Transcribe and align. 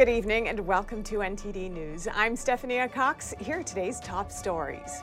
Good 0.00 0.08
evening 0.08 0.48
and 0.48 0.66
welcome 0.66 1.02
to 1.02 1.16
NTD 1.16 1.70
News. 1.72 2.08
I'm 2.14 2.34
Stephanie 2.34 2.80
Cox. 2.88 3.34
Here 3.38 3.60
are 3.60 3.62
today's 3.62 4.00
top 4.00 4.32
stories. 4.32 5.02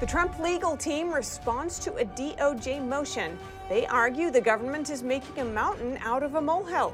The 0.00 0.06
Trump 0.06 0.36
legal 0.40 0.76
team 0.76 1.14
responds 1.14 1.78
to 1.78 1.94
a 1.94 2.04
DOJ 2.04 2.84
motion. 2.84 3.38
They 3.68 3.86
argue 3.86 4.32
the 4.32 4.40
government 4.40 4.90
is 4.90 5.04
making 5.04 5.38
a 5.38 5.44
mountain 5.44 5.96
out 6.02 6.24
of 6.24 6.34
a 6.34 6.40
molehill. 6.40 6.92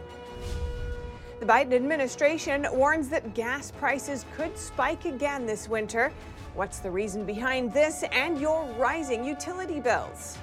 The 1.41 1.47
Biden 1.47 1.73
administration 1.73 2.67
warns 2.71 3.09
that 3.09 3.33
gas 3.33 3.71
prices 3.71 4.27
could 4.37 4.59
spike 4.59 5.07
again 5.07 5.47
this 5.47 5.71
winter. 5.71 6.13
What's 6.55 6.81
the 6.81 6.91
reason 6.91 7.25
behind 7.25 7.73
this 7.73 8.05
and 8.13 8.39
your 8.39 8.67
rising 8.77 9.25
utility 9.25 9.81
bills? 9.81 10.37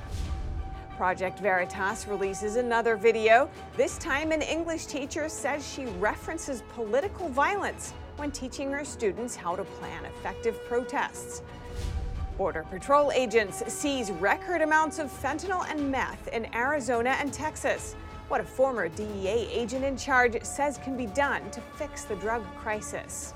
Project 0.98 1.39
Veritas 1.39 2.08
releases 2.08 2.55
another 2.55 2.95
video. 2.95 3.49
This 3.76 3.98
time, 3.98 4.31
an 4.31 4.41
English 4.41 4.86
teacher 4.86 5.27
says 5.27 5.67
she 5.67 5.86
references 5.99 6.63
political 6.73 7.27
violence 7.27 7.94
when 8.16 8.31
teaching 8.31 8.72
her 8.72 8.86
students 8.86 9.36
how 9.36 9.58
to 9.58 9.66
plan 9.66 10.05
effective 10.05 10.63
protests. 10.66 11.41
Border 12.38 12.66
Patrol 12.70 13.12
agents 13.12 13.62
seize 13.73 14.09
record 14.12 14.62
amounts 14.62 15.00
of 15.00 15.12
fentanyl 15.12 15.70
and 15.70 15.91
meth 15.91 16.30
in 16.30 16.53
Arizona 16.55 17.17
and 17.20 17.34
Texas. 17.34 17.95
What 18.30 18.41
a 18.41 18.45
former 18.45 18.88
DEA 18.88 19.50
agent 19.52 19.84
in 19.84 19.98
charge 19.98 20.41
says 20.44 20.77
can 20.77 20.95
be 20.95 21.08
done 21.08 21.50
to 21.52 21.62
fix 21.77 22.05
the 22.05 22.16
drug 22.16 22.44
crisis. 22.55 23.34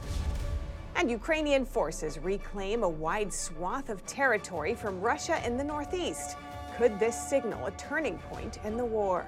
And 0.96 1.12
Ukrainian 1.12 1.66
forces 1.66 2.20
reclaim 2.20 2.84
a 2.84 2.90
wide 2.90 3.34
swath 3.34 3.90
of 3.90 4.06
territory 4.06 4.76
from 4.76 5.00
Russia 5.02 5.46
in 5.46 5.58
the 5.58 5.64
northeast. 5.64 6.36
Could 6.80 6.98
this 6.98 7.22
signal 7.22 7.66
a 7.66 7.72
turning 7.72 8.18
point 8.20 8.60
in 8.64 8.78
the 8.78 8.86
war? 8.86 9.26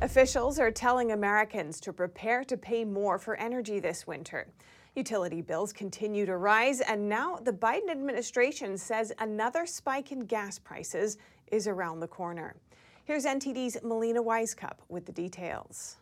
Officials 0.00 0.58
are 0.58 0.72
telling 0.72 1.12
Americans 1.12 1.78
to 1.82 1.92
prepare 1.92 2.42
to 2.42 2.56
pay 2.56 2.84
more 2.84 3.16
for 3.16 3.36
energy 3.36 3.78
this 3.78 4.08
winter. 4.08 4.48
Utility 4.96 5.40
bills 5.40 5.72
continue 5.72 6.26
to 6.26 6.36
rise, 6.36 6.80
and 6.80 7.08
now 7.08 7.36
the 7.36 7.52
Biden 7.52 7.88
administration 7.88 8.76
says 8.76 9.12
another 9.20 9.66
spike 9.66 10.10
in 10.10 10.18
gas 10.18 10.58
prices 10.58 11.16
is 11.52 11.68
around 11.68 12.00
the 12.00 12.08
corner. 12.08 12.56
Here's 13.04 13.24
NTD's 13.24 13.84
Melina 13.84 14.20
Wisecup 14.20 14.78
with 14.88 15.06
the 15.06 15.12
details. 15.12 15.99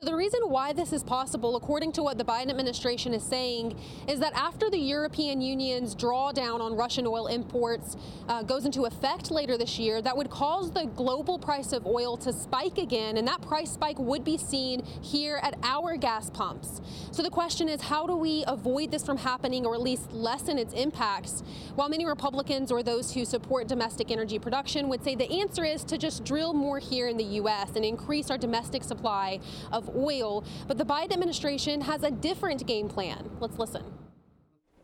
The 0.00 0.14
reason 0.14 0.42
why 0.42 0.72
this 0.72 0.92
is 0.92 1.02
possible, 1.02 1.56
according 1.56 1.90
to 1.94 2.04
what 2.04 2.18
the 2.18 2.24
Biden 2.24 2.50
administration 2.50 3.12
is 3.12 3.24
saying, 3.24 3.76
is 4.06 4.20
that 4.20 4.32
after 4.32 4.70
the 4.70 4.78
European 4.78 5.40
Union's 5.40 5.92
drawdown 5.96 6.60
on 6.60 6.76
Russian 6.76 7.04
oil 7.04 7.26
imports 7.26 7.96
uh, 8.28 8.44
goes 8.44 8.64
into 8.64 8.84
effect 8.84 9.32
later 9.32 9.58
this 9.58 9.76
year, 9.76 10.00
that 10.00 10.16
would 10.16 10.30
cause 10.30 10.70
the 10.70 10.84
global 10.94 11.36
price 11.36 11.72
of 11.72 11.84
oil 11.84 12.16
to 12.18 12.32
spike 12.32 12.78
again, 12.78 13.16
and 13.16 13.26
that 13.26 13.42
price 13.42 13.72
spike 13.72 13.98
would 13.98 14.22
be 14.22 14.38
seen 14.38 14.84
here 15.02 15.40
at 15.42 15.58
our 15.64 15.96
gas 15.96 16.30
pumps. 16.30 16.80
So 17.10 17.24
the 17.24 17.30
question 17.30 17.68
is, 17.68 17.82
how 17.82 18.06
do 18.06 18.14
we 18.14 18.44
avoid 18.46 18.92
this 18.92 19.04
from 19.04 19.16
happening 19.16 19.66
or 19.66 19.74
at 19.74 19.80
least 19.80 20.12
lessen 20.12 20.58
its 20.58 20.74
impacts? 20.74 21.42
While 21.74 21.88
many 21.88 22.06
Republicans 22.06 22.70
or 22.70 22.84
those 22.84 23.12
who 23.12 23.24
support 23.24 23.66
domestic 23.66 24.12
energy 24.12 24.38
production 24.38 24.88
would 24.90 25.02
say 25.02 25.16
the 25.16 25.40
answer 25.40 25.64
is 25.64 25.82
to 25.86 25.98
just 25.98 26.22
drill 26.22 26.52
more 26.52 26.78
here 26.78 27.08
in 27.08 27.16
the 27.16 27.24
U.S. 27.24 27.70
and 27.74 27.84
increase 27.84 28.30
our 28.30 28.38
domestic 28.38 28.84
supply 28.84 29.40
of 29.72 29.87
oil. 29.96 30.44
But 30.66 30.78
the 30.78 30.84
Biden 30.84 31.12
administration 31.12 31.80
has 31.82 32.02
a 32.02 32.10
different 32.10 32.66
game 32.66 32.88
plan. 32.88 33.30
Let's 33.40 33.58
listen. 33.58 33.84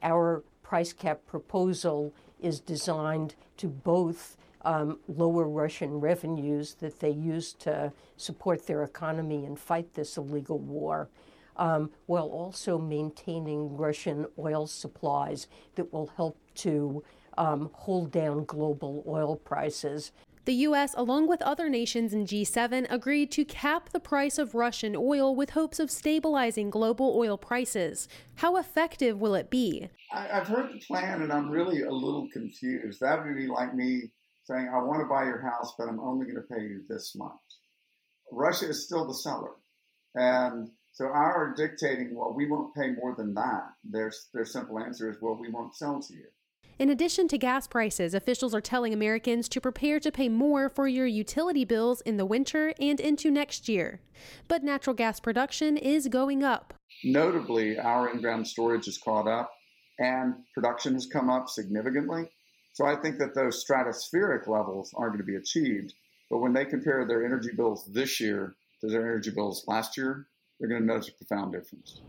Our 0.02 0.44
price 0.62 0.92
cap 0.92 1.20
proposal 1.26 2.12
is 2.40 2.60
designed 2.60 3.34
to 3.56 3.68
both 3.68 4.36
um, 4.64 4.98
lower 5.08 5.48
Russian 5.48 6.00
revenues 6.00 6.74
that 6.74 7.00
they 7.00 7.10
use 7.10 7.52
to 7.54 7.92
support 8.16 8.66
their 8.66 8.82
economy 8.82 9.44
and 9.44 9.58
fight 9.58 9.94
this 9.94 10.16
illegal 10.16 10.58
war, 10.58 11.08
um, 11.56 11.90
while 12.06 12.28
also 12.28 12.78
maintaining 12.78 13.76
Russian 13.76 14.26
oil 14.38 14.66
supplies 14.66 15.46
that 15.74 15.92
will 15.92 16.10
help 16.16 16.38
to 16.56 17.02
um, 17.36 17.70
hold 17.72 18.10
down 18.10 18.44
global 18.44 19.04
oil 19.06 19.36
prices. 19.36 20.12
The 20.44 20.54
U.S., 20.68 20.94
along 20.98 21.28
with 21.28 21.40
other 21.40 21.70
nations 21.70 22.12
in 22.12 22.26
G7, 22.26 22.86
agreed 22.90 23.30
to 23.32 23.46
cap 23.46 23.88
the 23.90 24.00
price 24.00 24.36
of 24.36 24.54
Russian 24.54 24.94
oil 24.94 25.34
with 25.34 25.50
hopes 25.50 25.80
of 25.80 25.90
stabilizing 25.90 26.68
global 26.68 27.16
oil 27.16 27.38
prices. 27.38 28.08
How 28.36 28.56
effective 28.56 29.18
will 29.18 29.34
it 29.34 29.48
be? 29.48 29.88
I, 30.12 30.26
have 30.26 30.48
heard 30.48 30.70
the 30.70 30.80
plan 30.80 31.22
and 31.22 31.32
I'm 31.32 31.48
really 31.48 31.82
a 31.82 31.90
little 31.90 32.28
confused. 32.30 33.00
That 33.00 33.24
would 33.24 33.36
be 33.36 33.46
like 33.46 33.74
me 33.74 34.10
saying, 34.44 34.68
I 34.68 34.82
want 34.82 35.00
to 35.00 35.06
buy 35.06 35.24
your 35.24 35.40
house, 35.40 35.74
but 35.78 35.88
I'm 35.88 36.00
only 36.00 36.26
going 36.26 36.36
to 36.36 36.54
pay 36.54 36.62
you 36.62 36.82
this 36.90 37.14
much. 37.16 37.32
Russia 38.30 38.68
is 38.68 38.84
still 38.84 39.06
the 39.06 39.14
seller. 39.14 39.52
And 40.14 40.68
so 40.92 41.06
our 41.06 41.54
dictating, 41.56 42.14
well, 42.14 42.34
we 42.34 42.46
won't 42.46 42.74
pay 42.74 42.90
more 42.90 43.14
than 43.16 43.32
that. 43.34 43.62
Their, 43.82 44.12
their 44.34 44.44
simple 44.44 44.78
answer 44.78 45.10
is, 45.10 45.16
well, 45.22 45.38
we 45.40 45.50
won't 45.50 45.74
sell 45.74 46.02
to 46.02 46.12
you. 46.12 46.26
In 46.76 46.90
addition 46.90 47.28
to 47.28 47.38
gas 47.38 47.68
prices, 47.68 48.14
officials 48.14 48.52
are 48.52 48.60
telling 48.60 48.92
Americans 48.92 49.48
to 49.50 49.60
prepare 49.60 50.00
to 50.00 50.10
pay 50.10 50.28
more 50.28 50.68
for 50.68 50.88
your 50.88 51.06
utility 51.06 51.64
bills 51.64 52.00
in 52.00 52.16
the 52.16 52.26
winter 52.26 52.74
and 52.80 52.98
into 52.98 53.30
next 53.30 53.68
year. 53.68 54.00
But 54.48 54.64
natural 54.64 54.94
gas 54.94 55.20
production 55.20 55.76
is 55.76 56.08
going 56.08 56.42
up. 56.42 56.74
Notably, 57.04 57.78
our 57.78 58.08
in 58.08 58.20
ground 58.20 58.48
storage 58.48 58.88
is 58.88 58.98
caught 58.98 59.28
up 59.28 59.52
and 60.00 60.34
production 60.52 60.94
has 60.94 61.06
come 61.06 61.30
up 61.30 61.48
significantly. 61.48 62.28
So 62.72 62.84
I 62.84 62.96
think 62.96 63.18
that 63.18 63.36
those 63.36 63.64
stratospheric 63.64 64.48
levels 64.48 64.92
aren't 64.96 65.12
going 65.12 65.24
to 65.24 65.32
be 65.32 65.36
achieved. 65.36 65.94
But 66.28 66.38
when 66.38 66.52
they 66.52 66.64
compare 66.64 67.06
their 67.06 67.24
energy 67.24 67.50
bills 67.56 67.88
this 67.92 68.18
year 68.18 68.52
to 68.80 68.88
their 68.88 69.02
energy 69.02 69.30
bills 69.30 69.64
last 69.68 69.96
year, 69.96 70.26
they're 70.58 70.68
going 70.68 70.80
to 70.80 70.86
notice 70.86 71.08
a 71.08 71.12
profound 71.12 71.52
difference. 71.52 72.00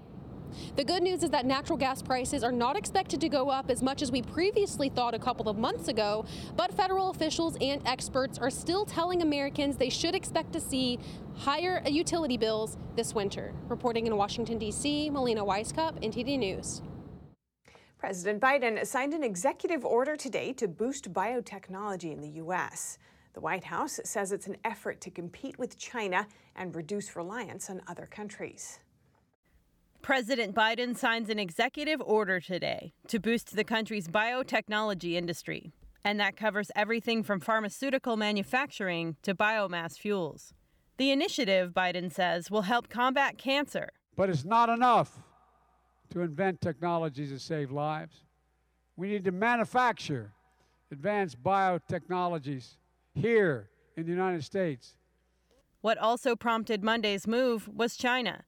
The 0.75 0.83
good 0.83 1.03
news 1.03 1.23
is 1.23 1.29
that 1.29 1.45
natural 1.45 1.77
gas 1.77 2.01
prices 2.01 2.43
are 2.43 2.51
not 2.51 2.75
expected 2.75 3.21
to 3.21 3.29
go 3.29 3.49
up 3.49 3.69
as 3.69 3.81
much 3.81 4.01
as 4.01 4.11
we 4.11 4.21
previously 4.21 4.89
thought 4.89 5.13
a 5.13 5.19
couple 5.19 5.49
of 5.49 5.57
months 5.57 5.87
ago, 5.87 6.25
but 6.55 6.73
federal 6.73 7.09
officials 7.09 7.57
and 7.61 7.81
experts 7.87 8.37
are 8.37 8.49
still 8.49 8.85
telling 8.85 9.21
Americans 9.21 9.77
they 9.77 9.89
should 9.89 10.15
expect 10.15 10.53
to 10.53 10.59
see 10.59 10.99
higher 11.35 11.81
utility 11.87 12.37
bills 12.37 12.77
this 12.95 13.13
winter. 13.13 13.53
Reporting 13.67 14.07
in 14.07 14.15
Washington, 14.15 14.57
D.C., 14.57 15.09
Melina 15.09 15.43
Wisecup, 15.43 16.01
NTD 16.03 16.39
News. 16.39 16.81
President 17.97 18.41
Biden 18.41 18.85
signed 18.85 19.13
an 19.13 19.23
executive 19.23 19.83
order 19.83 20.15
today 20.15 20.53
to 20.53 20.67
boost 20.67 21.11
biotechnology 21.11 22.11
in 22.11 22.21
the 22.21 22.29
U.S. 22.41 22.99
The 23.33 23.41
White 23.41 23.63
House 23.63 23.99
says 24.03 24.31
it's 24.31 24.47
an 24.47 24.57
effort 24.63 25.01
to 25.01 25.09
compete 25.09 25.57
with 25.57 25.77
China 25.77 26.27
and 26.55 26.75
reduce 26.75 27.15
reliance 27.15 27.69
on 27.69 27.81
other 27.87 28.05
countries. 28.05 28.79
President 30.05 30.53
Biden 30.53 30.95
signs 30.95 31.31
an 31.31 31.39
executive 31.39 31.99
order 31.99 32.39
today 32.39 32.93
to 33.07 33.17
boost 33.17 33.55
the 33.55 33.63
country's 33.63 34.07
biotechnology 34.07 35.13
industry. 35.13 35.71
And 36.03 36.19
that 36.19 36.37
covers 36.37 36.69
everything 36.75 37.23
from 37.23 37.39
pharmaceutical 37.39 38.15
manufacturing 38.15 39.15
to 39.23 39.33
biomass 39.33 39.97
fuels. 39.97 40.53
The 40.97 41.09
initiative, 41.09 41.71
Biden 41.71 42.13
says, 42.13 42.51
will 42.51 42.61
help 42.61 42.87
combat 42.87 43.39
cancer. 43.39 43.89
But 44.15 44.29
it's 44.29 44.45
not 44.45 44.69
enough 44.69 45.17
to 46.11 46.21
invent 46.21 46.61
technologies 46.61 47.31
that 47.31 47.41
save 47.41 47.71
lives. 47.71 48.25
We 48.95 49.07
need 49.07 49.25
to 49.25 49.31
manufacture 49.31 50.33
advanced 50.91 51.41
biotechnologies 51.41 52.75
here 53.15 53.71
in 53.97 54.05
the 54.05 54.11
United 54.11 54.43
States. 54.43 54.97
What 55.81 55.97
also 55.97 56.35
prompted 56.35 56.83
Monday's 56.83 57.25
move 57.25 57.67
was 57.67 57.97
China 57.97 58.43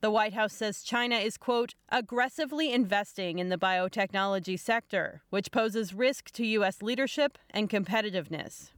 the 0.00 0.10
White 0.10 0.34
House 0.34 0.52
says 0.52 0.82
China 0.82 1.16
is, 1.16 1.36
quote, 1.36 1.74
aggressively 1.88 2.72
investing 2.72 3.38
in 3.38 3.48
the 3.48 3.58
biotechnology 3.58 4.58
sector, 4.58 5.22
which 5.30 5.50
poses 5.50 5.92
risk 5.92 6.30
to 6.32 6.46
U.S. 6.46 6.82
leadership 6.82 7.36
and 7.50 7.68
competitiveness. 7.68 8.70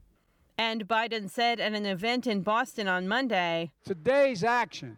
And 0.57 0.87
Biden 0.87 1.29
said 1.29 1.59
at 1.59 1.73
an 1.73 1.85
event 1.85 2.27
in 2.27 2.41
Boston 2.41 2.87
on 2.87 3.07
Monday 3.07 3.71
Today's 3.85 4.43
action 4.43 4.97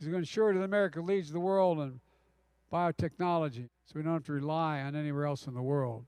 is 0.00 0.06
going 0.06 0.14
to 0.14 0.18
ensure 0.18 0.54
that 0.54 0.62
America 0.62 1.00
leads 1.00 1.32
the 1.32 1.40
world 1.40 1.78
in 1.78 2.00
biotechnology 2.72 3.68
so 3.86 3.92
we 3.94 4.02
don't 4.02 4.14
have 4.14 4.24
to 4.24 4.32
rely 4.32 4.80
on 4.80 4.96
anywhere 4.96 5.26
else 5.26 5.46
in 5.46 5.54
the 5.54 5.62
world. 5.62 6.06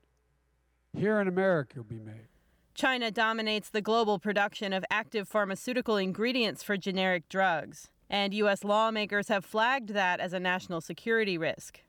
Here 0.97 1.19
in 1.21 1.27
America, 1.27 1.75
it 1.75 1.77
will 1.77 1.83
be 1.85 1.99
made. 1.99 2.27
China 2.73 3.11
dominates 3.11 3.69
the 3.69 3.81
global 3.81 4.19
production 4.19 4.71
of 4.71 4.85
active 4.89 5.27
pharmaceutical 5.27 5.97
ingredients 5.97 6.63
for 6.63 6.77
generic 6.77 7.27
drugs 7.29 7.89
and 8.09 8.33
U.S. 8.33 8.63
lawmakers 8.63 9.27
have 9.27 9.45
flagged 9.45 9.89
that 9.89 10.19
as 10.19 10.33
a 10.33 10.39
national 10.39 10.81
security 10.81 11.37
risk. 11.37 11.81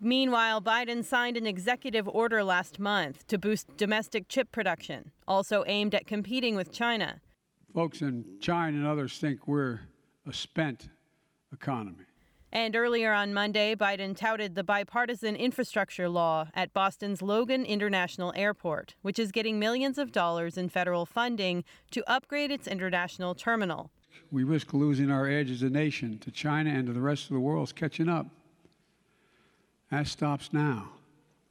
Meanwhile, 0.00 0.60
Biden 0.60 1.04
signed 1.04 1.36
an 1.36 1.46
executive 1.46 2.06
order 2.06 2.44
last 2.44 2.78
month 2.78 3.26
to 3.28 3.38
boost 3.38 3.76
domestic 3.76 4.28
chip 4.28 4.52
production, 4.52 5.10
also 5.26 5.64
aimed 5.66 5.94
at 5.94 6.06
competing 6.06 6.54
with 6.54 6.70
China. 6.70 7.20
Folks 7.74 8.02
in 8.02 8.24
China 8.40 8.78
and 8.78 8.86
others 8.86 9.18
think 9.18 9.48
we're 9.48 9.80
a 10.26 10.32
spent 10.32 10.88
economy. 11.52 12.04
And 12.52 12.76
earlier 12.76 13.12
on 13.12 13.34
Monday, 13.34 13.74
Biden 13.74 14.16
touted 14.16 14.54
the 14.54 14.64
bipartisan 14.64 15.34
infrastructure 15.34 16.08
law 16.08 16.48
at 16.54 16.72
Boston's 16.72 17.20
Logan 17.20 17.64
International 17.64 18.32
Airport, 18.36 18.94
which 19.02 19.18
is 19.18 19.32
getting 19.32 19.58
millions 19.58 19.98
of 19.98 20.12
dollars 20.12 20.56
in 20.56 20.68
federal 20.68 21.04
funding 21.04 21.64
to 21.90 22.08
upgrade 22.10 22.50
its 22.50 22.68
international 22.68 23.34
terminal. 23.34 23.90
We 24.30 24.44
risk 24.44 24.72
losing 24.74 25.10
our 25.10 25.28
edge 25.28 25.50
as 25.50 25.62
a 25.62 25.70
nation 25.70 26.18
to 26.18 26.30
China 26.30 26.70
and 26.70 26.86
to 26.86 26.92
the 26.92 27.00
rest 27.00 27.24
of 27.24 27.34
the 27.34 27.40
world 27.40 27.74
catching 27.74 28.08
up. 28.08 28.26
That 29.90 30.06
stops 30.06 30.52
now 30.52 30.90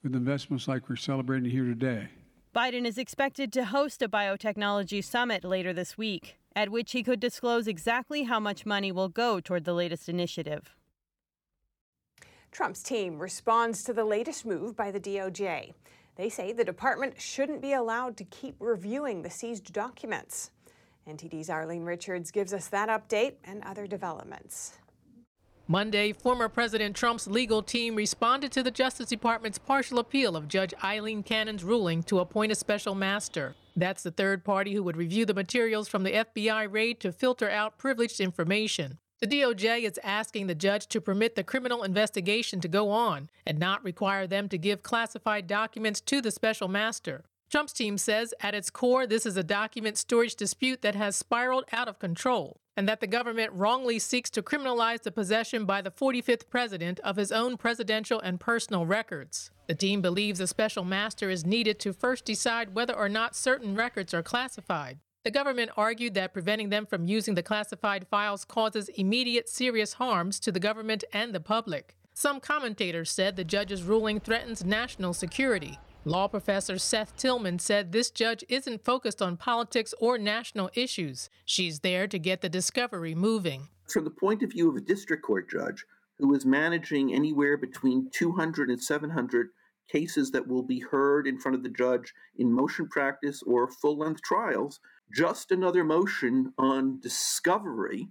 with 0.03 0.15
investments 0.15 0.67
like 0.67 0.89
we're 0.89 0.97
celebrating 0.97 1.49
here 1.49 1.63
today. 1.63 2.09
Biden 2.55 2.85
is 2.85 2.97
expected 2.97 3.51
to 3.53 3.65
host 3.65 4.01
a 4.01 4.07
biotechnology 4.07 5.03
summit 5.03 5.43
later 5.43 5.73
this 5.73 5.97
week, 5.97 6.37
at 6.55 6.69
which 6.69 6.93
he 6.93 7.03
could 7.03 7.19
disclose 7.19 7.67
exactly 7.67 8.23
how 8.23 8.39
much 8.39 8.65
money 8.65 8.91
will 8.91 9.09
go 9.09 9.39
toward 9.39 9.65
the 9.65 9.73
latest 9.73 10.07
initiative. 10.07 10.75
Trump's 12.51 12.81
team 12.81 13.19
responds 13.19 13.83
to 13.83 13.91
the 13.91 14.05
latest 14.05 14.45
move 14.45 14.75
by 14.75 14.89
the 14.89 14.99
DOJ. 14.99 15.73
They 16.15 16.29
say 16.29 16.53
the 16.53 16.63
department 16.63 17.19
shouldn't 17.19 17.61
be 17.61 17.73
allowed 17.73 18.15
to 18.17 18.23
keep 18.23 18.55
reviewing 18.59 19.21
the 19.21 19.29
seized 19.29 19.73
documents. 19.73 20.51
NTD's 21.07 21.49
Arlene 21.49 21.83
Richards 21.83 22.31
gives 22.31 22.53
us 22.53 22.67
that 22.69 22.89
update 22.89 23.33
and 23.43 23.63
other 23.63 23.85
developments. 23.85 24.73
Monday, 25.67 26.13
former 26.13 26.49
President 26.49 26.95
Trump's 26.95 27.27
legal 27.27 27.61
team 27.63 27.95
responded 27.95 28.51
to 28.51 28.63
the 28.63 28.71
Justice 28.71 29.09
Department's 29.09 29.57
partial 29.57 29.99
appeal 29.99 30.35
of 30.35 30.47
Judge 30.47 30.73
Aileen 30.83 31.23
Cannon's 31.23 31.63
ruling 31.63 32.03
to 32.03 32.19
appoint 32.19 32.51
a 32.51 32.55
special 32.55 32.93
master. 32.93 33.55
That's 33.75 34.03
the 34.03 34.11
third 34.11 34.43
party 34.43 34.73
who 34.73 34.83
would 34.83 34.97
review 34.97 35.25
the 35.25 35.33
materials 35.33 35.87
from 35.87 36.03
the 36.03 36.11
FBI 36.11 36.71
raid 36.71 36.99
to 37.01 37.11
filter 37.11 37.49
out 37.49 37.77
privileged 37.77 38.19
information. 38.19 38.99
The 39.21 39.27
DOJ 39.27 39.83
is 39.83 39.99
asking 40.03 40.47
the 40.47 40.55
judge 40.55 40.87
to 40.87 41.01
permit 41.01 41.35
the 41.35 41.43
criminal 41.43 41.83
investigation 41.83 42.61
to 42.61 42.67
go 42.67 42.89
on 42.89 43.29
and 43.45 43.57
not 43.57 43.83
require 43.83 44.27
them 44.27 44.49
to 44.49 44.57
give 44.57 44.83
classified 44.83 45.47
documents 45.47 46.01
to 46.01 46.21
the 46.21 46.31
special 46.31 46.67
master. 46.67 47.23
Trump's 47.55 47.71
team 47.71 47.97
says 47.97 48.33
at 48.41 48.53
its 48.53 48.69
core, 48.69 49.07
this 49.07 49.25
is 49.25 49.37
a 49.37 49.41
document 49.41 49.97
storage 49.97 50.35
dispute 50.35 50.81
that 50.81 50.93
has 50.93 51.15
spiraled 51.15 51.63
out 51.71 51.87
of 51.87 51.99
control, 51.99 52.59
and 52.75 52.85
that 52.85 52.99
the 52.99 53.07
government 53.07 53.53
wrongly 53.53 53.97
seeks 53.97 54.29
to 54.31 54.41
criminalize 54.41 55.03
the 55.03 55.11
possession 55.13 55.63
by 55.63 55.81
the 55.81 55.89
45th 55.89 56.49
president 56.49 56.99
of 56.99 57.15
his 57.15 57.31
own 57.31 57.55
presidential 57.55 58.19
and 58.19 58.41
personal 58.41 58.85
records. 58.85 59.51
The 59.67 59.73
team 59.73 60.01
believes 60.01 60.41
a 60.41 60.47
special 60.47 60.83
master 60.83 61.29
is 61.29 61.45
needed 61.45 61.79
to 61.79 61.93
first 61.93 62.25
decide 62.25 62.75
whether 62.75 62.93
or 62.93 63.07
not 63.07 63.37
certain 63.37 63.73
records 63.73 64.13
are 64.13 64.21
classified. 64.21 64.99
The 65.23 65.31
government 65.31 65.71
argued 65.77 66.13
that 66.15 66.33
preventing 66.33 66.71
them 66.71 66.85
from 66.85 67.07
using 67.07 67.35
the 67.35 67.41
classified 67.41 68.05
files 68.09 68.43
causes 68.43 68.89
immediate 68.89 69.47
serious 69.47 69.93
harms 69.93 70.41
to 70.41 70.51
the 70.51 70.59
government 70.59 71.05
and 71.13 71.33
the 71.33 71.39
public. 71.39 71.95
Some 72.13 72.41
commentators 72.41 73.11
said 73.11 73.37
the 73.37 73.45
judge's 73.45 73.83
ruling 73.83 74.19
threatens 74.19 74.65
national 74.65 75.13
security. 75.13 75.79
Law 76.07 76.27
professor 76.27 76.77
Seth 76.77 77.17
Tillman 77.17 77.57
said 77.57 77.91
this 77.91 78.11
judge 78.11 78.45
isn't 78.47 78.85
focused 78.85 79.23
on 79.23 79.37
politics 79.37 79.91
or 79.99 80.19
national 80.19 80.69
issues. 80.75 81.31
She's 81.45 81.79
there 81.79 82.05
to 82.07 82.19
get 82.19 82.41
the 82.41 82.49
discovery 82.49 83.15
moving. 83.15 83.69
From 83.87 84.03
the 84.03 84.11
point 84.11 84.43
of 84.43 84.51
view 84.51 84.69
of 84.69 84.75
a 84.75 84.81
district 84.81 85.23
court 85.23 85.49
judge 85.49 85.83
who 86.19 86.31
is 86.35 86.45
managing 86.45 87.11
anywhere 87.11 87.57
between 87.57 88.11
200 88.11 88.69
and 88.69 88.79
700 88.79 89.47
cases 89.91 90.29
that 90.29 90.47
will 90.47 90.61
be 90.61 90.79
heard 90.79 91.25
in 91.25 91.39
front 91.39 91.55
of 91.55 91.63
the 91.63 91.69
judge 91.69 92.13
in 92.37 92.53
motion 92.53 92.87
practice 92.87 93.41
or 93.41 93.67
full 93.67 93.97
length 93.97 94.21
trials, 94.21 94.79
just 95.11 95.49
another 95.49 95.83
motion 95.83 96.53
on 96.59 96.99
discovery 96.99 98.09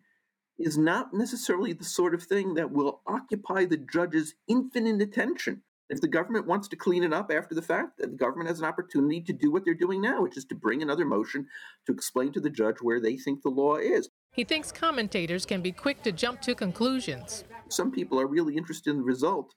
is 0.59 0.77
not 0.77 1.15
necessarily 1.15 1.73
the 1.73 1.85
sort 1.85 2.13
of 2.13 2.25
thing 2.25 2.55
that 2.55 2.73
will 2.73 3.03
occupy 3.07 3.65
the 3.65 3.77
judge's 3.77 4.35
infinite 4.49 5.01
attention. 5.01 5.63
If 5.91 6.01
the 6.01 6.09
government 6.09 6.47
wants 6.47 6.69
to 6.69 6.77
clean 6.77 7.05
it 7.05 7.13
up 7.13 7.31
after 7.31 7.55
the 7.55 7.63
fact, 7.63 7.99
the 7.99 8.07
government 8.07 8.49
has 8.49 8.59
an 8.59 8.65
opportunity 8.65 9.21
to 9.21 9.33
do 9.35 9.53
what 9.53 9.65
they're 9.65 9.75
doing 9.75 10.01
now, 10.01 10.23
which 10.23 10.37
is 10.37 10.47
to 10.47 10.55
bring 10.55 10.83
another 10.83 11.05
motion 11.05 11.47
to 11.87 11.93
explain 11.93 12.33
to 12.33 12.41
the 12.41 12.49
judge 12.49 12.77
where 12.81 13.01
they 13.01 13.17
think 13.17 13.43
the 13.43 13.51
law 13.51 13.77
is. 13.77 14.09
He 14.33 14.45
thinks 14.45 14.73
commentators 14.73 15.45
can 15.45 15.61
be 15.61 15.73
quick 15.73 16.03
to 16.03 16.13
jump 16.13 16.41
to 16.43 16.55
conclusions. 16.55 17.45
Some 17.69 17.93
people 17.93 18.19
are 18.19 18.27
really 18.27 18.57
interested 18.57 18.91
in 18.91 18.97
the 18.97 19.05
result 19.05 19.55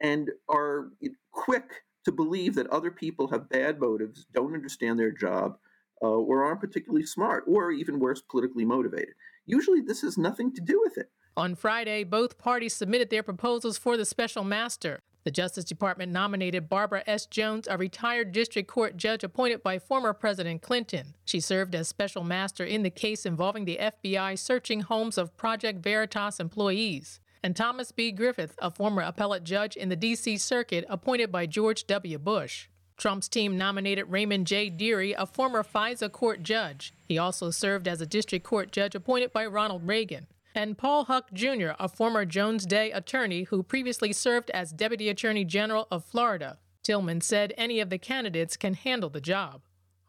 and 0.00 0.30
are 0.48 0.90
quick 1.32 1.82
to 2.04 2.12
believe 2.12 2.54
that 2.54 2.68
other 2.68 2.92
people 2.92 3.28
have 3.28 3.48
bad 3.48 3.80
motives, 3.80 4.24
don't 4.32 4.54
understand 4.54 4.98
their 4.98 5.10
job, 5.10 5.58
uh, 6.00 6.06
or 6.06 6.44
aren't 6.44 6.60
particularly 6.60 7.04
smart, 7.04 7.42
or 7.48 7.72
even 7.72 7.98
worse, 7.98 8.22
politically 8.22 8.64
motivated. 8.64 9.14
Usually, 9.46 9.80
this 9.80 10.02
has 10.02 10.16
nothing 10.16 10.54
to 10.54 10.60
do 10.60 10.80
with 10.84 10.96
it. 10.96 11.10
On 11.36 11.54
Friday, 11.54 12.04
both 12.04 12.38
parties 12.38 12.74
submitted 12.74 13.10
their 13.10 13.22
proposals 13.22 13.76
for 13.76 13.96
the 13.96 14.04
special 14.04 14.44
master. 14.44 15.02
The 15.26 15.32
Justice 15.32 15.64
Department 15.64 16.12
nominated 16.12 16.68
Barbara 16.68 17.02
S. 17.04 17.26
Jones, 17.26 17.66
a 17.68 17.76
retired 17.76 18.30
district 18.30 18.68
court 18.68 18.96
judge 18.96 19.24
appointed 19.24 19.60
by 19.60 19.80
former 19.80 20.12
President 20.12 20.62
Clinton. 20.62 21.14
She 21.24 21.40
served 21.40 21.74
as 21.74 21.88
special 21.88 22.22
master 22.22 22.64
in 22.64 22.84
the 22.84 22.90
case 22.90 23.26
involving 23.26 23.64
the 23.64 23.76
FBI 23.82 24.38
searching 24.38 24.82
homes 24.82 25.18
of 25.18 25.36
Project 25.36 25.82
Veritas 25.82 26.38
employees. 26.38 27.18
And 27.42 27.56
Thomas 27.56 27.90
B. 27.90 28.12
Griffith, 28.12 28.54
a 28.60 28.70
former 28.70 29.02
appellate 29.02 29.42
judge 29.42 29.76
in 29.76 29.88
the 29.88 29.96
D.C. 29.96 30.38
Circuit 30.38 30.84
appointed 30.88 31.32
by 31.32 31.46
George 31.46 31.88
W. 31.88 32.18
Bush. 32.18 32.68
Trump's 32.96 33.28
team 33.28 33.58
nominated 33.58 34.08
Raymond 34.08 34.46
J. 34.46 34.70
Dearie, 34.70 35.12
a 35.12 35.26
former 35.26 35.64
FISA 35.64 36.12
court 36.12 36.44
judge. 36.44 36.94
He 37.04 37.18
also 37.18 37.50
served 37.50 37.88
as 37.88 38.00
a 38.00 38.06
district 38.06 38.44
court 38.44 38.70
judge 38.70 38.94
appointed 38.94 39.32
by 39.32 39.46
Ronald 39.46 39.88
Reagan. 39.88 40.28
And 40.56 40.78
Paul 40.78 41.04
Huck 41.04 41.34
Jr., 41.34 41.72
a 41.78 41.86
former 41.86 42.24
Jones 42.24 42.64
Day 42.64 42.90
attorney 42.90 43.42
who 43.42 43.62
previously 43.62 44.14
served 44.14 44.50
as 44.52 44.72
Deputy 44.72 45.10
Attorney 45.10 45.44
General 45.44 45.86
of 45.90 46.02
Florida. 46.02 46.56
Tillman 46.82 47.20
said 47.20 47.52
any 47.58 47.78
of 47.78 47.90
the 47.90 47.98
candidates 47.98 48.56
can 48.56 48.72
handle 48.72 49.10
the 49.10 49.20
job. 49.20 49.60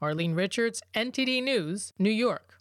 Arlene 0.01 0.35
Richards, 0.35 0.81
NTD 0.95 1.43
News, 1.43 1.91
New 1.99 2.09
York. 2.09 2.59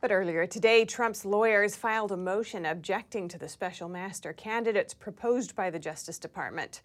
But 0.00 0.10
earlier 0.10 0.46
today, 0.46 0.86
Trump's 0.86 1.26
lawyers 1.26 1.76
filed 1.76 2.12
a 2.12 2.16
motion 2.16 2.64
objecting 2.64 3.28
to 3.28 3.38
the 3.38 3.48
special 3.48 3.90
master 3.90 4.32
candidates 4.32 4.94
proposed 4.94 5.54
by 5.54 5.68
the 5.68 5.78
Justice 5.78 6.18
Department. 6.18 6.80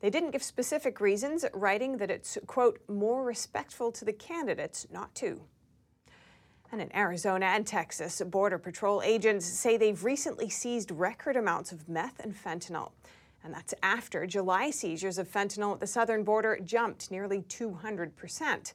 They 0.00 0.08
didn't 0.08 0.30
give 0.30 0.42
specific 0.42 0.98
reasons, 0.98 1.44
writing 1.52 1.98
that 1.98 2.10
it's, 2.10 2.38
quote, 2.46 2.80
more 2.88 3.22
respectful 3.22 3.92
to 3.92 4.06
the 4.06 4.14
candidates 4.14 4.86
not 4.90 5.14
to. 5.16 5.42
And 6.72 6.80
in 6.80 6.96
Arizona 6.96 7.46
and 7.46 7.66
Texas, 7.66 8.22
Border 8.24 8.56
Patrol 8.56 9.02
agents 9.02 9.44
say 9.44 9.76
they've 9.76 10.02
recently 10.02 10.48
seized 10.48 10.90
record 10.90 11.36
amounts 11.36 11.70
of 11.70 11.86
meth 11.86 12.18
and 12.18 12.34
fentanyl. 12.34 12.92
And 13.44 13.52
that's 13.52 13.74
after 13.82 14.26
July 14.26 14.70
seizures 14.70 15.18
of 15.18 15.30
fentanyl 15.30 15.74
at 15.74 15.80
the 15.80 15.86
southern 15.86 16.24
border 16.24 16.58
jumped 16.64 17.10
nearly 17.10 17.42
200%. 17.42 18.72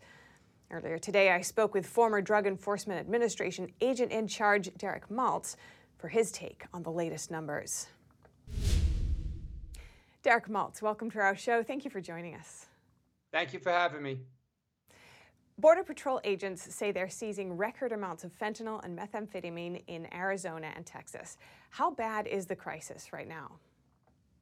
Earlier 0.70 1.00
today, 1.00 1.32
I 1.32 1.42
spoke 1.42 1.74
with 1.74 1.88
former 1.88 2.22
Drug 2.22 2.46
Enforcement 2.46 3.00
Administration 3.00 3.72
agent 3.82 4.12
in 4.12 4.28
charge 4.28 4.70
Derek 4.78 5.10
Maltz 5.10 5.56
for 5.98 6.10
his 6.10 6.32
take 6.32 6.66
on 6.74 6.84
the 6.84 6.92
latest 6.92 7.32
numbers. 7.32 7.88
Derek 10.22 10.50
Maltz, 10.50 10.84
welcome 10.84 11.10
to 11.12 11.20
our 11.20 11.36
show. 11.36 11.64
Thank 11.64 11.84
you 11.84 11.90
for 11.90 12.02
joining 12.02 12.36
us. 12.36 12.68
Thank 13.32 13.54
you 13.54 13.60
for 13.60 13.72
having 13.72 14.04
me. 14.04 14.20
Border 15.60 15.84
Patrol 15.84 16.22
agents 16.24 16.72
say 16.76 16.92
they're 16.92 17.10
seizing 17.10 17.58
record 17.58 17.92
amounts 17.92 18.24
of 18.24 18.32
fentanyl 18.38 18.84
and 18.86 18.96
methamphetamine 18.96 19.84
in 19.88 20.08
Arizona 20.14 20.72
and 20.76 20.86
Texas. 20.86 21.40
How 21.72 21.90
bad 21.90 22.28
is 22.28 22.46
the 22.46 22.56
crisis 22.56 23.12
right 23.12 23.28
now? 23.28 23.54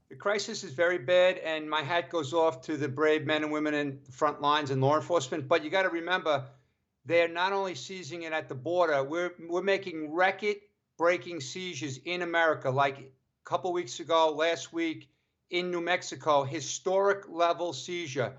The 0.10 0.18
crisis 0.18 0.66
is 0.66 0.74
very 0.74 0.98
bad, 0.98 1.38
and 1.38 1.70
my 1.70 1.82
hat 1.82 2.10
goes 2.10 2.34
off 2.34 2.62
to 2.64 2.76
the 2.76 2.90
brave 2.90 3.26
men 3.26 3.44
and 3.44 3.52
women 3.52 3.74
in 3.74 4.00
the 4.06 4.12
front 4.12 4.42
lines 4.42 4.72
and 4.72 4.82
law 4.82 4.98
enforcement. 4.98 5.48
But 5.48 5.64
you 5.64 5.70
got 5.70 5.84
to 5.84 5.90
remember, 5.90 6.44
they're 7.06 7.30
not 7.30 7.54
only 7.54 7.76
seizing 7.76 8.24
it 8.24 8.34
at 8.34 8.50
the 8.50 8.56
border, 8.56 9.02
we're, 9.02 9.32
we're 9.48 9.62
making 9.64 10.14
record 10.14 10.58
breaking 10.98 11.40
seizures 11.40 11.98
in 12.04 12.24
America. 12.24 12.70
Like 12.70 12.98
a 13.00 13.06
couple 13.46 13.72
weeks 13.72 14.02
ago, 14.02 14.34
last 14.34 14.74
week, 14.74 15.08
in 15.50 15.72
New 15.72 15.82
Mexico, 15.82 16.44
historic 16.44 17.30
level 17.30 17.72
seizure. 17.72 18.34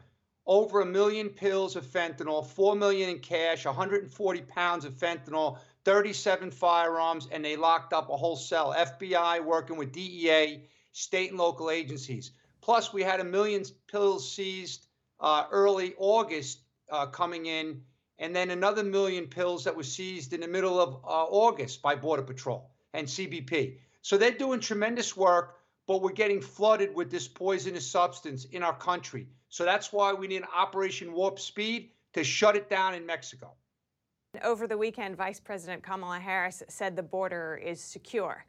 Over 0.46 0.80
a 0.80 0.86
million 0.86 1.28
pills 1.30 1.74
of 1.74 1.84
fentanyl, 1.84 2.46
4 2.46 2.76
million 2.76 3.10
in 3.10 3.18
cash, 3.18 3.64
140 3.64 4.40
pounds 4.42 4.84
of 4.84 4.94
fentanyl, 4.94 5.58
37 5.84 6.50
firearms, 6.50 7.28
and 7.32 7.44
they 7.44 7.56
locked 7.56 7.92
up 7.92 8.10
a 8.10 8.16
whole 8.16 8.36
cell. 8.36 8.72
FBI 8.76 9.44
working 9.44 9.76
with 9.76 9.92
DEA, 9.92 10.62
state 10.92 11.30
and 11.30 11.38
local 11.38 11.70
agencies. 11.70 12.30
Plus, 12.60 12.92
we 12.92 13.02
had 13.02 13.20
a 13.20 13.24
million 13.24 13.64
pills 13.90 14.30
seized 14.30 14.86
uh, 15.20 15.44
early 15.50 15.94
August 15.98 16.60
uh, 16.90 17.06
coming 17.06 17.46
in, 17.46 17.82
and 18.18 18.34
then 18.34 18.50
another 18.50 18.82
million 18.82 19.26
pills 19.26 19.64
that 19.64 19.76
were 19.76 19.82
seized 19.82 20.32
in 20.32 20.40
the 20.40 20.48
middle 20.48 20.80
of 20.80 20.94
uh, 21.04 21.24
August 21.24 21.82
by 21.82 21.94
Border 21.94 22.22
Patrol 22.22 22.70
and 22.94 23.06
CBP. 23.06 23.78
So 24.02 24.16
they're 24.16 24.30
doing 24.30 24.60
tremendous 24.60 25.16
work 25.16 25.56
but 25.86 26.02
we're 26.02 26.12
getting 26.12 26.40
flooded 26.40 26.94
with 26.94 27.10
this 27.10 27.28
poisonous 27.28 27.88
substance 27.88 28.44
in 28.46 28.62
our 28.62 28.76
country. 28.76 29.28
So 29.48 29.64
that's 29.64 29.92
why 29.92 30.12
we 30.12 30.26
need 30.26 30.42
Operation 30.54 31.12
Warp 31.12 31.38
Speed 31.38 31.90
to 32.14 32.24
shut 32.24 32.56
it 32.56 32.68
down 32.68 32.94
in 32.94 33.06
Mexico. 33.06 33.54
Over 34.42 34.66
the 34.66 34.76
weekend, 34.76 35.16
Vice 35.16 35.40
President 35.40 35.82
Kamala 35.82 36.18
Harris 36.18 36.62
said 36.68 36.94
the 36.96 37.02
border 37.02 37.60
is 37.62 37.80
secure. 37.80 38.44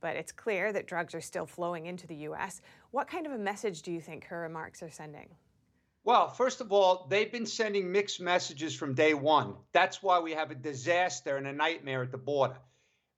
but 0.00 0.16
it's 0.16 0.32
clear 0.32 0.72
that 0.72 0.86
drugs 0.86 1.14
are 1.14 1.20
still 1.20 1.46
flowing 1.46 1.86
into 1.86 2.06
the 2.06 2.14
U.S. 2.16 2.62
What 2.90 3.06
kind 3.06 3.26
of 3.26 3.32
a 3.32 3.38
message 3.38 3.82
do 3.82 3.92
you 3.92 4.00
think 4.00 4.24
her 4.24 4.40
remarks 4.40 4.82
are 4.82 4.90
sending? 4.90 5.28
Well, 6.04 6.28
first 6.30 6.62
of 6.62 6.72
all, 6.72 7.06
they've 7.10 7.30
been 7.30 7.44
sending 7.44 7.92
mixed 7.92 8.20
messages 8.20 8.74
from 8.74 8.94
day 8.94 9.12
one. 9.12 9.56
That's 9.72 10.02
why 10.02 10.18
we 10.18 10.32
have 10.32 10.50
a 10.50 10.54
disaster 10.54 11.36
and 11.36 11.46
a 11.46 11.52
nightmare 11.52 12.02
at 12.02 12.10
the 12.10 12.18
border. 12.18 12.56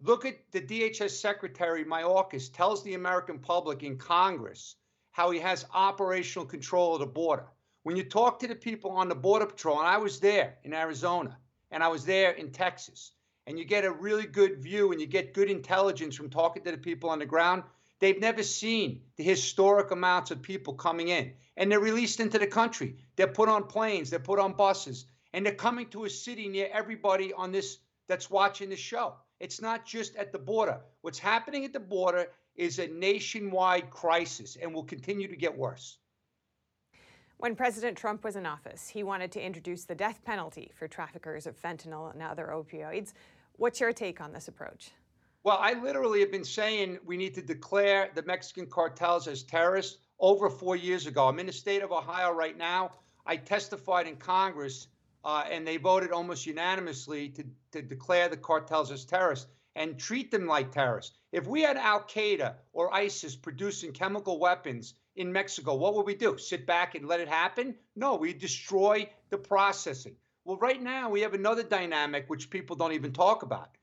Look 0.05 0.25
at 0.25 0.51
the 0.51 0.61
DHS 0.61 1.11
Secretary 1.11 1.85
Mayorkas 1.85 2.53
tells 2.53 2.83
the 2.83 2.95
American 2.95 3.39
public 3.39 3.85
in 3.85 3.97
Congress 3.97 4.75
how 5.13 5.31
he 5.31 5.39
has 5.39 5.65
operational 5.73 6.45
control 6.45 6.95
of 6.95 7.01
the 7.01 7.07
border. 7.07 7.47
When 7.85 7.95
you 7.95 8.03
talk 8.03 8.41
to 8.41 8.49
the 8.49 8.57
people 8.57 8.91
on 8.91 9.09
the 9.09 9.15
Border 9.15 9.47
Patrol, 9.47 9.79
and 9.79 9.87
I 9.87 9.99
was 9.99 10.19
there 10.19 10.59
in 10.65 10.75
Arizona, 10.75 11.39
and 11.71 11.85
I 11.85 11.89
was 11.89 12.05
there 12.05 12.33
in 12.33 12.51
Texas, 12.51 13.13
and 13.47 13.57
you 13.57 13.65
get 13.65 13.85
a 13.85 13.93
really 13.93 14.27
good 14.27 14.61
view 14.61 14.91
and 14.91 15.01
you 15.01 15.07
get 15.07 15.35
good 15.35 15.49
intelligence 15.49 16.17
from 16.17 16.31
talking 16.31 16.65
to 16.65 16.73
the 16.73 16.79
people 16.79 17.09
on 17.09 17.21
the 17.21 17.27
ground, 17.27 17.63
they've 18.01 18.21
never 18.21 18.43
seen 18.43 19.03
the 19.15 19.23
historic 19.23 19.93
amounts 19.93 20.33
of 20.33 20.43
people 20.43 20.75
coming 20.75 21.09
in. 21.09 21.33
And 21.57 21.71
they're 21.71 21.79
released 21.79 22.19
into 22.19 22.41
the 22.41 22.47
country. 22.49 22.97
They're 23.15 23.29
put 23.29 23.49
on 23.49 23.69
planes, 23.69 24.11
they're 24.11 24.19
put 24.19 24.41
on 24.41 24.55
buses, 24.55 25.07
and 25.33 25.47
they're 25.47 25.55
coming 25.55 25.89
to 25.91 26.07
a 26.07 26.11
city 26.11 26.49
near 26.49 26.69
everybody 26.73 27.33
on 27.33 27.53
this 27.53 27.79
that's 28.09 28.29
watching 28.29 28.71
the 28.71 28.77
show. 28.77 29.15
It's 29.43 29.61
not 29.61 29.85
just 29.85 30.15
at 30.15 30.31
the 30.31 30.39
border. 30.39 30.79
What's 31.01 31.19
happening 31.19 31.65
at 31.65 31.73
the 31.73 31.81
border 31.81 32.29
is 32.55 32.79
a 32.79 32.87
nationwide 32.87 33.91
crisis 33.91 34.57
and 34.63 34.73
will 34.73 34.85
continue 34.85 35.27
to 35.27 35.35
get 35.35 35.59
worse. 35.59 35.99
When 37.39 37.57
President 37.57 37.99
Trump 37.99 38.23
was 38.23 38.37
in 38.37 38.47
office, 38.47 38.87
he 38.87 39.03
wanted 39.03 39.33
to 39.33 39.45
introduce 39.45 39.85
the 39.85 39.97
death 39.97 40.21
penalty 40.25 40.71
for 40.79 40.87
traffickers 40.87 41.49
of 41.49 41.61
fentanyl 41.61 42.13
and 42.13 42.23
other 42.23 42.51
opioids. 42.55 43.15
What's 43.57 43.81
your 43.81 43.93
take 43.93 44.21
on 44.21 44.33
this 44.33 44.47
approach? 44.47 44.93
Well, 45.43 45.59
I 45.61 45.73
literally 45.73 46.21
have 46.21 46.31
been 46.31 46.45
saying 46.45 47.01
we 47.05 47.17
need 47.17 47.35
to 47.35 47.43
declare 47.43 48.11
the 48.15 48.23
Mexican 48.23 48.67
cartels 48.67 49.27
as 49.27 49.43
terrorists 49.43 49.99
over 50.21 50.49
four 50.51 50.77
years 50.77 51.09
ago. 51.09 51.27
I'm 51.27 51.41
in 51.41 51.47
the 51.47 51.53
state 51.53 51.83
of 51.83 51.91
Ohio 51.91 52.31
right 52.31 52.57
now. 52.57 52.93
I 53.27 53.39
testified 53.39 54.07
in 54.07 54.15
Congress 54.15 54.87
uh, 55.25 55.45
and 55.51 55.67
they 55.67 55.77
voted 55.77 56.11
almost 56.11 56.47
unanimously 56.47 57.29
to, 57.31 57.45
to 57.71 57.83
declare 57.83 58.29
the 58.29 58.37
cartels 58.37 58.91
as 58.91 59.05
terrorists 59.05 59.47
and 59.75 59.99
treat 59.99 60.31
them 60.31 60.47
like 60.47 60.71
terrorists. 60.71 61.17
If 61.33 61.47
we 61.47 61.63
had 61.63 61.77
Al 61.77 62.03
Qaeda 62.03 62.57
or 62.73 62.95
ISIS 62.95 63.35
producing 63.37 63.93
chemical 63.93 64.39
weapons 64.39 64.95
in 65.17 65.33
Mexico, 65.33 65.75
what 65.75 65.95
would 65.95 66.07
we 66.07 66.15
do? 66.15 66.37
Sit 66.39 66.67
back 66.67 66.95
and 66.95 67.07
let 67.07 67.21
it 67.21 67.29
happen? 67.29 67.77
No, 67.97 68.17
we 68.17 68.35
destroy 68.35 69.09
the 69.31 69.39
processing. 69.39 70.17
Well, 70.45 70.57
right 70.57 70.83
now 70.83 71.09
we 71.09 71.21
have 71.21 71.35
another 71.35 71.63
dynamic 71.63 72.29
which 72.29 72.51
people 72.51 72.77
don't 72.77 72.93
even 72.93 73.13
talk 73.13 73.43
about. 73.43 73.77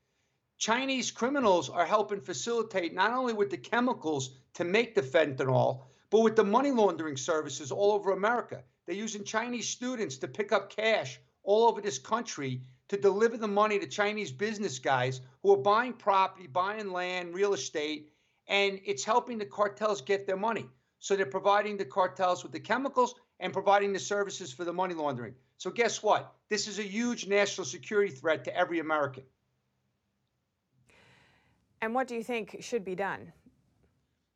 Chinese 0.58 1.10
criminals 1.10 1.70
are 1.70 1.86
helping 1.86 2.20
facilitate 2.20 2.92
not 2.92 3.12
only 3.12 3.32
with 3.32 3.48
the 3.48 3.56
chemicals 3.56 4.36
to 4.54 4.62
make 4.62 4.94
the 4.94 5.02
fentanyl, 5.02 5.84
but 6.10 6.20
with 6.20 6.36
the 6.36 6.44
money 6.44 6.70
laundering 6.70 7.16
services 7.16 7.72
all 7.72 7.92
over 7.92 8.12
America. 8.12 8.62
They're 8.86 8.94
using 8.94 9.24
Chinese 9.24 9.68
students 9.68 10.18
to 10.18 10.28
pick 10.28 10.52
up 10.52 10.70
cash 10.70 11.18
all 11.42 11.68
over 11.68 11.80
this 11.80 11.98
country 11.98 12.62
to 12.88 12.96
deliver 12.96 13.36
the 13.36 13.48
money 13.48 13.78
to 13.78 13.86
Chinese 13.86 14.32
business 14.32 14.78
guys 14.78 15.20
who 15.42 15.52
are 15.52 15.56
buying 15.56 15.92
property, 15.92 16.46
buying 16.46 16.92
land, 16.92 17.34
real 17.34 17.54
estate, 17.54 18.10
and 18.48 18.80
it's 18.84 19.04
helping 19.04 19.38
the 19.38 19.44
cartels 19.44 20.00
get 20.00 20.26
their 20.26 20.36
money. 20.36 20.66
So 20.98 21.16
they're 21.16 21.26
providing 21.26 21.76
the 21.76 21.84
cartels 21.84 22.42
with 22.42 22.52
the 22.52 22.60
chemicals 22.60 23.14
and 23.38 23.52
providing 23.52 23.92
the 23.92 23.98
services 23.98 24.52
for 24.52 24.64
the 24.64 24.72
money 24.72 24.94
laundering. 24.94 25.34
So 25.56 25.70
guess 25.70 26.02
what? 26.02 26.34
This 26.48 26.68
is 26.68 26.78
a 26.78 26.82
huge 26.82 27.26
national 27.26 27.64
security 27.64 28.12
threat 28.12 28.44
to 28.44 28.56
every 28.56 28.80
American. 28.80 29.22
And 31.80 31.94
what 31.94 32.08
do 32.08 32.14
you 32.14 32.22
think 32.22 32.56
should 32.60 32.84
be 32.84 32.94
done? 32.94 33.32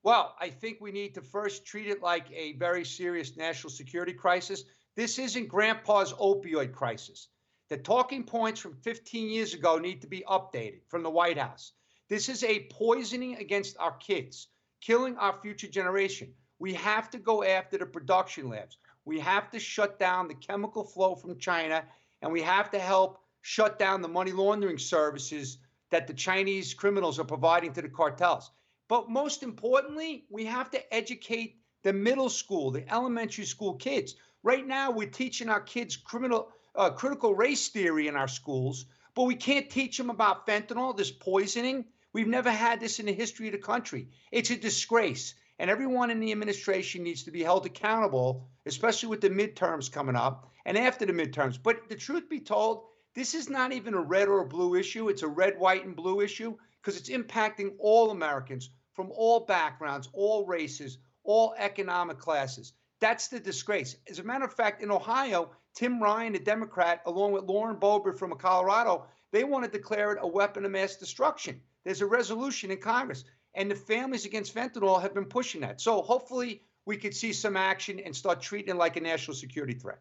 Well, 0.02 0.36
I 0.38 0.50
think 0.50 0.80
we 0.80 0.92
need 0.92 1.14
to 1.14 1.22
first 1.22 1.64
treat 1.66 1.88
it 1.88 2.02
like 2.02 2.30
a 2.30 2.52
very 2.52 2.84
serious 2.84 3.36
national 3.36 3.70
security 3.70 4.12
crisis. 4.12 4.64
This 4.96 5.18
isn't 5.18 5.48
grandpa's 5.48 6.12
opioid 6.12 6.72
crisis. 6.72 7.28
The 7.68 7.78
talking 7.78 8.22
points 8.22 8.60
from 8.60 8.76
15 8.76 9.28
years 9.28 9.52
ago 9.52 9.78
need 9.78 10.00
to 10.02 10.06
be 10.06 10.24
updated 10.28 10.80
from 10.88 11.02
the 11.02 11.10
White 11.10 11.38
House. 11.38 11.72
This 12.08 12.28
is 12.28 12.44
a 12.44 12.68
poisoning 12.70 13.36
against 13.36 13.76
our 13.78 13.96
kids, 13.96 14.48
killing 14.80 15.16
our 15.16 15.40
future 15.40 15.66
generation. 15.66 16.32
We 16.58 16.74
have 16.74 17.10
to 17.10 17.18
go 17.18 17.42
after 17.42 17.78
the 17.78 17.86
production 17.86 18.48
labs. 18.48 18.78
We 19.04 19.18
have 19.20 19.50
to 19.50 19.58
shut 19.58 19.98
down 19.98 20.28
the 20.28 20.34
chemical 20.34 20.84
flow 20.84 21.16
from 21.16 21.38
China, 21.38 21.84
and 22.22 22.30
we 22.30 22.42
have 22.42 22.70
to 22.70 22.78
help 22.78 23.20
shut 23.40 23.78
down 23.78 24.00
the 24.00 24.08
money 24.08 24.32
laundering 24.32 24.78
services 24.78 25.58
that 25.90 26.06
the 26.06 26.14
Chinese 26.14 26.72
criminals 26.72 27.18
are 27.18 27.24
providing 27.24 27.72
to 27.72 27.82
the 27.82 27.88
cartels. 27.88 28.50
But 28.88 29.10
most 29.10 29.42
importantly, 29.42 30.26
we 30.30 30.44
have 30.44 30.70
to 30.70 30.94
educate 30.94 31.58
the 31.82 31.92
middle 31.92 32.28
school, 32.28 32.70
the 32.70 32.90
elementary 32.92 33.44
school 33.44 33.74
kids. 33.74 34.14
Right 34.44 34.66
now, 34.66 34.90
we're 34.90 35.08
teaching 35.08 35.48
our 35.48 35.62
kids 35.62 35.96
criminal, 35.96 36.52
uh, 36.74 36.90
critical 36.90 37.34
race 37.34 37.68
theory 37.68 38.08
in 38.08 38.14
our 38.14 38.28
schools, 38.28 38.84
but 39.14 39.22
we 39.22 39.36
can't 39.36 39.70
teach 39.70 39.96
them 39.96 40.10
about 40.10 40.46
fentanyl, 40.46 40.94
this 40.94 41.10
poisoning. 41.10 41.86
We've 42.12 42.28
never 42.28 42.50
had 42.50 42.78
this 42.78 43.00
in 43.00 43.06
the 43.06 43.14
history 43.14 43.46
of 43.48 43.52
the 43.52 43.58
country. 43.58 44.10
It's 44.30 44.50
a 44.50 44.56
disgrace. 44.56 45.34
And 45.58 45.70
everyone 45.70 46.10
in 46.10 46.20
the 46.20 46.30
administration 46.30 47.02
needs 47.02 47.22
to 47.22 47.30
be 47.30 47.42
held 47.42 47.64
accountable, 47.64 48.46
especially 48.66 49.08
with 49.08 49.22
the 49.22 49.30
midterms 49.30 49.90
coming 49.90 50.14
up 50.14 50.52
and 50.66 50.76
after 50.76 51.06
the 51.06 51.14
midterms. 51.14 51.58
But 51.62 51.88
the 51.88 51.96
truth 51.96 52.28
be 52.28 52.40
told, 52.40 52.84
this 53.14 53.32
is 53.32 53.48
not 53.48 53.72
even 53.72 53.94
a 53.94 54.02
red 54.02 54.28
or 54.28 54.40
a 54.40 54.46
blue 54.46 54.74
issue. 54.74 55.08
It's 55.08 55.22
a 55.22 55.28
red, 55.28 55.58
white, 55.58 55.86
and 55.86 55.96
blue 55.96 56.20
issue 56.20 56.54
because 56.82 57.00
it's 57.00 57.08
impacting 57.08 57.76
all 57.78 58.10
Americans 58.10 58.68
from 58.92 59.10
all 59.10 59.46
backgrounds, 59.46 60.10
all 60.12 60.44
races, 60.44 60.98
all 61.22 61.54
economic 61.56 62.18
classes. 62.18 62.74
That's 63.04 63.28
the 63.28 63.38
disgrace. 63.38 63.96
As 64.08 64.18
a 64.18 64.22
matter 64.22 64.46
of 64.46 64.54
fact, 64.54 64.80
in 64.82 64.90
Ohio, 64.90 65.50
Tim 65.74 66.02
Ryan, 66.02 66.36
a 66.36 66.38
Democrat, 66.38 67.02
along 67.04 67.32
with 67.32 67.44
Lauren 67.44 67.76
Boebert 67.76 68.18
from 68.18 68.32
Colorado, 68.32 69.04
they 69.30 69.44
want 69.44 69.62
to 69.62 69.70
declare 69.70 70.12
it 70.12 70.18
a 70.22 70.26
weapon 70.26 70.64
of 70.64 70.70
mass 70.70 70.96
destruction. 70.96 71.60
There's 71.84 72.00
a 72.00 72.06
resolution 72.06 72.70
in 72.70 72.78
Congress, 72.78 73.24
and 73.52 73.70
the 73.70 73.74
families 73.74 74.24
against 74.24 74.54
fentanyl 74.54 75.02
have 75.02 75.12
been 75.12 75.26
pushing 75.26 75.60
that. 75.60 75.82
So 75.82 76.00
hopefully, 76.00 76.62
we 76.86 76.96
could 76.96 77.14
see 77.14 77.34
some 77.34 77.58
action 77.58 78.00
and 78.00 78.16
start 78.16 78.40
treating 78.40 78.74
it 78.74 78.78
like 78.78 78.96
a 78.96 79.02
national 79.02 79.34
security 79.34 79.74
threat. 79.74 79.98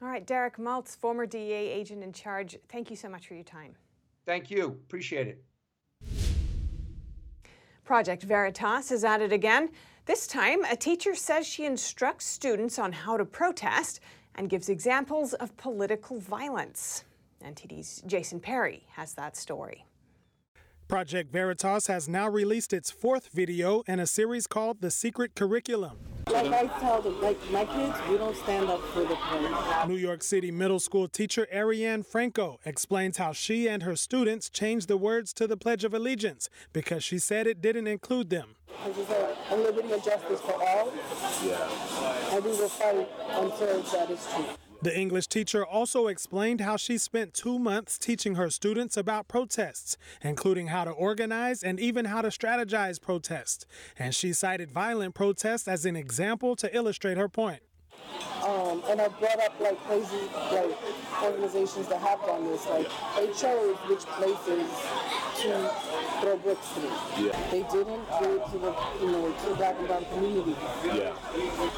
All 0.00 0.06
right, 0.06 0.24
Derek 0.24 0.56
Maltz, 0.56 0.96
former 0.96 1.26
DEA 1.26 1.50
agent 1.50 2.04
in 2.04 2.12
charge, 2.12 2.56
thank 2.68 2.90
you 2.90 2.96
so 2.96 3.08
much 3.08 3.26
for 3.26 3.34
your 3.34 3.42
time. 3.42 3.74
Thank 4.24 4.52
you. 4.52 4.66
Appreciate 4.86 5.26
it. 5.26 5.42
Project 7.82 8.22
Veritas 8.24 8.92
is 8.92 9.04
at 9.04 9.20
it 9.20 9.32
again. 9.32 9.70
This 10.06 10.28
time, 10.28 10.64
a 10.64 10.76
teacher 10.76 11.16
says 11.16 11.48
she 11.48 11.64
instructs 11.64 12.26
students 12.26 12.78
on 12.78 12.92
how 12.92 13.16
to 13.16 13.24
protest 13.24 13.98
and 14.36 14.48
gives 14.48 14.68
examples 14.68 15.34
of 15.34 15.56
political 15.56 16.20
violence. 16.20 17.02
NTD's 17.44 18.04
Jason 18.06 18.38
Perry 18.38 18.84
has 18.92 19.14
that 19.14 19.36
story. 19.36 19.84
Project 20.86 21.32
Veritas 21.32 21.88
has 21.88 22.08
now 22.08 22.28
released 22.28 22.72
its 22.72 22.92
fourth 22.92 23.30
video 23.32 23.82
in 23.88 23.98
a 23.98 24.06
series 24.06 24.46
called 24.46 24.80
The 24.80 24.92
Secret 24.92 25.34
Curriculum. 25.34 25.98
Like 26.36 26.52
I 26.52 26.66
tell 26.80 27.00
them, 27.00 27.18
like 27.22 27.38
my 27.50 27.64
kids, 27.64 27.96
we 28.10 28.18
don't 28.18 28.36
stand 28.36 28.68
up 28.68 28.82
for 28.88 29.00
the 29.00 29.16
police. 29.16 29.88
New 29.88 29.96
York 29.96 30.22
City 30.22 30.50
middle 30.50 30.78
school 30.78 31.08
teacher 31.08 31.48
Ariane 31.50 32.02
Franco 32.02 32.60
explains 32.66 33.16
how 33.16 33.32
she 33.32 33.66
and 33.66 33.82
her 33.84 33.96
students 33.96 34.50
changed 34.50 34.86
the 34.86 34.98
words 34.98 35.32
to 35.32 35.46
the 35.46 35.56
Pledge 35.56 35.82
of 35.82 35.94
Allegiance 35.94 36.50
because 36.74 37.02
she 37.02 37.18
said 37.18 37.46
it 37.46 37.62
didn't 37.62 37.86
include 37.86 38.28
them. 38.28 38.56
This 38.84 38.98
is 38.98 39.08
a, 39.08 39.36
a 39.50 39.56
liberty 39.56 39.90
and 39.92 40.04
justice 40.04 40.40
for 40.42 40.52
all. 40.62 40.92
Yeah. 41.42 42.34
And 42.34 42.44
we 42.44 42.50
will 42.50 42.68
fight 42.68 43.08
until 43.30 43.80
that 43.80 44.10
is 44.10 44.28
true. 44.34 44.44
The 44.86 44.96
English 44.96 45.26
teacher 45.26 45.66
also 45.66 46.06
explained 46.06 46.60
how 46.60 46.76
she 46.76 46.96
spent 46.96 47.34
two 47.34 47.58
months 47.58 47.98
teaching 47.98 48.36
her 48.36 48.48
students 48.50 48.96
about 48.96 49.26
protests, 49.26 49.96
including 50.22 50.68
how 50.68 50.84
to 50.84 50.92
organize 50.92 51.64
and 51.64 51.80
even 51.80 52.04
how 52.04 52.22
to 52.22 52.28
strategize 52.28 53.02
protests. 53.02 53.66
And 53.98 54.14
she 54.14 54.32
cited 54.32 54.70
violent 54.70 55.16
protests 55.16 55.66
as 55.66 55.86
an 55.86 55.96
example 55.96 56.54
to 56.54 56.72
illustrate 56.72 57.16
her 57.16 57.28
point. 57.28 57.62
Um, 58.44 58.82
and 58.88 59.00
I 59.00 59.08
brought 59.08 59.40
up 59.40 59.58
like 59.60 59.82
crazy 59.86 60.28
like 60.52 60.76
organizations 61.22 61.88
that 61.88 62.00
have 62.00 62.20
done 62.20 62.44
this. 62.44 62.66
Like 62.66 62.88
they 63.16 63.26
chose 63.32 63.76
which 63.88 64.04
places 64.06 64.70
to 65.42 65.74
throw 66.20 66.36
bricks 66.36 66.68
through. 66.68 67.26
Yeah. 67.26 67.50
They 67.50 67.62
didn't 67.62 68.06
do 68.20 68.36
it 68.36 68.46
to 68.52 68.58
the 68.58 68.76
you 69.00 69.10
know 69.10 69.32
to 69.32 69.48
the 69.48 69.54
black 69.56 69.76
and 69.78 69.88
brown 69.88 70.04
community. 70.12 70.54
Yeah. 70.84 71.14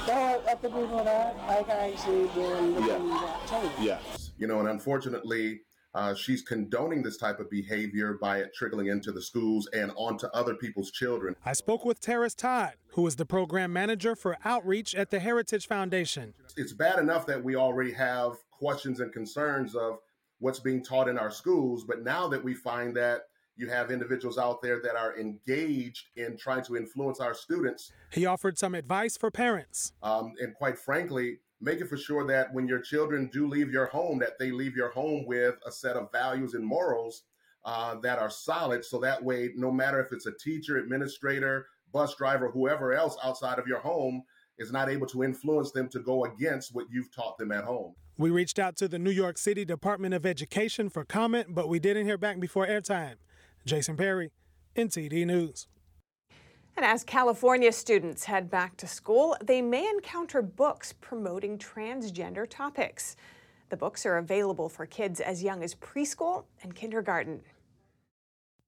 So 0.06 0.42
I 0.48 0.54
think 0.56 0.75
we 0.75 0.82
know 0.82 1.04
that 1.04 1.37
I 1.48 1.62
can 1.62 1.92
actually 1.92 2.26
then 2.34 2.75
look 2.75 2.87
yeah. 2.87 2.98
that 2.98 3.48
change. 3.48 3.72
Yeah. 3.80 3.98
You 4.37 4.46
know, 4.46 4.60
and 4.60 4.68
unfortunately. 4.68 5.60
Uh, 5.99 6.14
she's 6.14 6.43
condoning 6.43 7.02
this 7.02 7.17
type 7.17 7.40
of 7.40 7.50
behavior 7.50 8.17
by 8.21 8.38
it 8.38 8.55
trickling 8.55 8.87
into 8.87 9.11
the 9.11 9.21
schools 9.21 9.69
and 9.73 9.90
onto 9.97 10.28
other 10.28 10.55
people's 10.55 10.93
children. 10.93 11.35
I 11.45 11.55
spoke 11.55 11.85
with 11.85 11.99
Terrace 12.00 12.37
Todd, 12.37 12.75
who 12.93 13.05
is 13.09 13.17
the 13.17 13.26
program 13.26 13.73
manager 13.73 14.14
for 14.14 14.38
outreach 14.45 14.95
at 14.95 15.11
the 15.11 15.19
Heritage 15.19 15.67
Foundation. 15.67 16.35
It's 16.57 16.73
bad 16.73 17.00
enough 17.00 17.26
that 17.26 17.43
we 17.43 17.57
already 17.57 17.90
have 17.95 18.35
questions 18.52 19.00
and 19.00 19.12
concerns 19.12 19.75
of 19.75 19.99
what's 20.38 20.61
being 20.61 20.85
taught 20.85 21.09
in 21.09 21.19
our 21.19 21.33
schools, 21.33 21.83
but 21.83 22.05
now 22.05 22.28
that 22.28 22.45
we 22.45 22.55
find 22.55 22.95
that 22.97 23.23
You 23.61 23.69
have 23.71 23.90
individuals 23.90 24.38
out 24.38 24.62
there 24.62 24.81
that 24.85 24.95
are 24.95 25.19
engaged 25.19 26.11
in 26.14 26.37
trying 26.37 26.62
to 26.67 26.76
influence 26.76 27.19
our 27.19 27.35
students. 27.35 27.90
He 28.12 28.25
offered 28.25 28.57
some 28.57 28.73
advice 28.76 29.17
for 29.17 29.33
parents. 29.33 29.93
Um, 30.00 30.35
and 30.40 30.55
quite 30.55 30.78
frankly, 30.78 31.40
making 31.61 31.87
for 31.87 31.97
sure 31.97 32.27
that 32.27 32.53
when 32.53 32.69
your 32.69 32.81
children 32.81 33.29
do 33.33 33.49
leave 33.49 33.73
your 33.73 33.87
home, 33.87 34.19
that 34.19 34.38
they 34.38 34.50
leave 34.50 34.77
your 34.77 34.91
home 34.91 35.25
with 35.27 35.57
a 35.67 35.73
set 35.73 35.97
of 35.97 36.12
values 36.12 36.55
and 36.55 36.65
morals 36.65 37.25
uh, 37.65 37.97
that 37.97 38.19
are 38.19 38.31
solid. 38.31 38.85
So 38.85 38.99
that 39.00 39.23
way, 39.23 39.50
no 39.57 39.71
matter 39.71 40.00
if 40.00 40.12
it's 40.12 40.27
a 40.27 40.33
teacher, 40.33 40.79
administrator, 40.79 41.67
bus 41.93 42.15
driver, 42.15 42.50
whoever 42.50 42.93
else 42.93 43.17
outside 43.23 43.59
of 43.59 43.67
your 43.67 43.81
home, 43.81 44.23
is 44.59 44.73
not 44.73 44.88
able 44.88 45.07
to 45.07 45.23
influence 45.23 45.71
them 45.71 45.88
to 45.88 46.00
go 46.00 46.25
against 46.25 46.75
what 46.75 46.87
you've 46.91 47.15
taught 47.15 47.38
them 47.38 47.53
at 47.53 47.65
home. 47.65 47.95
We 48.17 48.31
reached 48.31 48.59
out 48.59 48.77
to 48.79 48.88
the 48.88 48.99
New 48.99 49.12
York 49.12 49.38
City 49.38 49.65
Department 49.65 50.12
of 50.12 50.27
Education 50.27 50.88
for 50.88 51.05
comment, 51.05 51.55
but 51.55 51.69
we 51.69 51.79
didn't 51.79 52.07
hear 52.07 52.19
back 52.19 52.41
before 52.41 52.67
airtime. 52.67 53.15
Jason 53.65 53.97
Perry, 53.97 54.33
NTD 54.77 55.27
News. 55.27 55.69
And 56.78 56.85
as 56.85 57.02
California 57.02 57.73
students 57.73 58.23
head 58.26 58.49
back 58.49 58.76
to 58.76 58.87
school, 58.87 59.37
they 59.42 59.61
may 59.61 59.88
encounter 59.88 60.40
books 60.40 60.94
promoting 61.00 61.58
transgender 61.58 62.49
topics. 62.49 63.16
The 63.68 63.76
books 63.76 64.06
are 64.06 64.18
available 64.18 64.68
for 64.68 64.87
kids 64.87 65.18
as 65.18 65.42
young 65.42 65.64
as 65.64 65.75
preschool 65.75 66.44
and 66.62 66.76
kindergarten. 66.76 67.40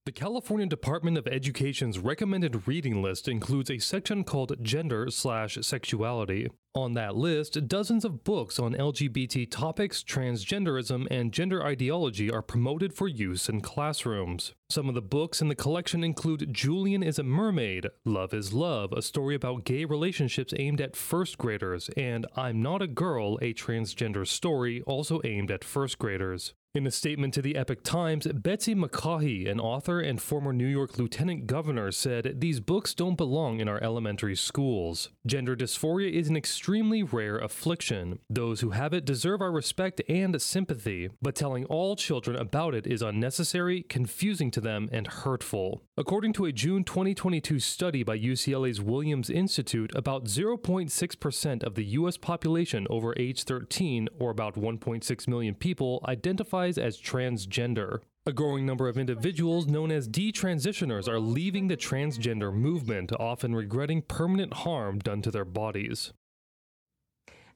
The 0.06 0.12
California 0.12 0.64
Department 0.64 1.18
of 1.18 1.26
Education's 1.26 1.98
recommended 1.98 2.66
reading 2.66 3.02
list 3.02 3.28
includes 3.28 3.70
a 3.70 3.78
section 3.78 4.24
called 4.24 4.56
Gender 4.62 5.10
slash 5.10 5.58
Sexuality. 5.60 6.48
On 6.74 6.94
that 6.94 7.16
list, 7.16 7.68
dozens 7.68 8.06
of 8.06 8.24
books 8.24 8.58
on 8.58 8.72
LGBT 8.72 9.50
topics, 9.50 10.02
transgenderism, 10.02 11.06
and 11.10 11.34
gender 11.34 11.62
ideology 11.62 12.30
are 12.30 12.40
promoted 12.40 12.94
for 12.94 13.08
use 13.08 13.50
in 13.50 13.60
classrooms. 13.60 14.54
Some 14.70 14.88
of 14.88 14.94
the 14.94 15.02
books 15.02 15.42
in 15.42 15.48
the 15.48 15.54
collection 15.54 16.02
include 16.02 16.54
Julian 16.54 17.02
is 17.02 17.18
a 17.18 17.22
Mermaid, 17.22 17.88
Love 18.06 18.32
is 18.32 18.54
Love, 18.54 18.94
a 18.94 19.02
story 19.02 19.34
about 19.34 19.64
gay 19.64 19.84
relationships 19.84 20.54
aimed 20.56 20.80
at 20.80 20.96
first 20.96 21.36
graders, 21.36 21.90
and 21.90 22.24
I'm 22.36 22.62
Not 22.62 22.80
a 22.80 22.86
Girl, 22.86 23.36
a 23.42 23.52
transgender 23.52 24.26
story 24.26 24.80
also 24.86 25.20
aimed 25.24 25.50
at 25.50 25.62
first 25.62 25.98
graders. 25.98 26.54
In 26.72 26.86
a 26.86 26.92
statement 26.92 27.34
to 27.34 27.42
the 27.42 27.56
Epoch 27.56 27.82
Times, 27.82 28.28
Betsy 28.32 28.76
McCaughey, 28.76 29.50
an 29.50 29.58
author 29.58 29.98
and 29.98 30.22
former 30.22 30.52
New 30.52 30.68
York 30.68 30.98
lieutenant 30.98 31.48
governor, 31.48 31.90
said 31.90 32.36
these 32.40 32.60
books 32.60 32.94
don't 32.94 33.16
belong 33.16 33.58
in 33.58 33.66
our 33.68 33.82
elementary 33.82 34.36
schools. 34.36 35.08
Gender 35.26 35.56
dysphoria 35.56 36.12
is 36.12 36.28
an 36.28 36.36
extremely 36.36 37.02
rare 37.02 37.38
affliction. 37.38 38.20
Those 38.30 38.60
who 38.60 38.70
have 38.70 38.94
it 38.94 39.04
deserve 39.04 39.40
our 39.40 39.50
respect 39.50 40.00
and 40.08 40.40
sympathy, 40.40 41.10
but 41.20 41.34
telling 41.34 41.64
all 41.64 41.96
children 41.96 42.36
about 42.36 42.76
it 42.76 42.86
is 42.86 43.02
unnecessary, 43.02 43.82
confusing 43.82 44.52
to 44.52 44.60
them, 44.60 44.88
and 44.92 45.08
hurtful. 45.08 45.82
According 45.96 46.34
to 46.34 46.44
a 46.44 46.52
June 46.52 46.84
2022 46.84 47.58
study 47.58 48.04
by 48.04 48.16
UCLA's 48.16 48.80
Williams 48.80 49.28
Institute, 49.28 49.90
about 49.96 50.26
0.6% 50.26 51.64
of 51.64 51.74
the 51.74 51.84
U.S. 51.86 52.16
population 52.16 52.86
over 52.88 53.12
age 53.18 53.42
13, 53.42 54.08
or 54.20 54.30
about 54.30 54.54
1.6 54.54 55.26
million 55.26 55.56
people, 55.56 56.04
identify 56.06 56.59
as 56.60 57.00
transgender. 57.00 58.00
A 58.26 58.32
growing 58.32 58.66
number 58.66 58.86
of 58.86 58.98
individuals 58.98 59.66
known 59.66 59.90
as 59.90 60.08
detransitioners 60.08 61.08
are 61.08 61.18
leaving 61.18 61.68
the 61.68 61.76
transgender 61.76 62.52
movement, 62.52 63.12
often 63.18 63.54
regretting 63.54 64.02
permanent 64.02 64.52
harm 64.52 64.98
done 64.98 65.22
to 65.22 65.30
their 65.30 65.44
bodies. 65.44 66.12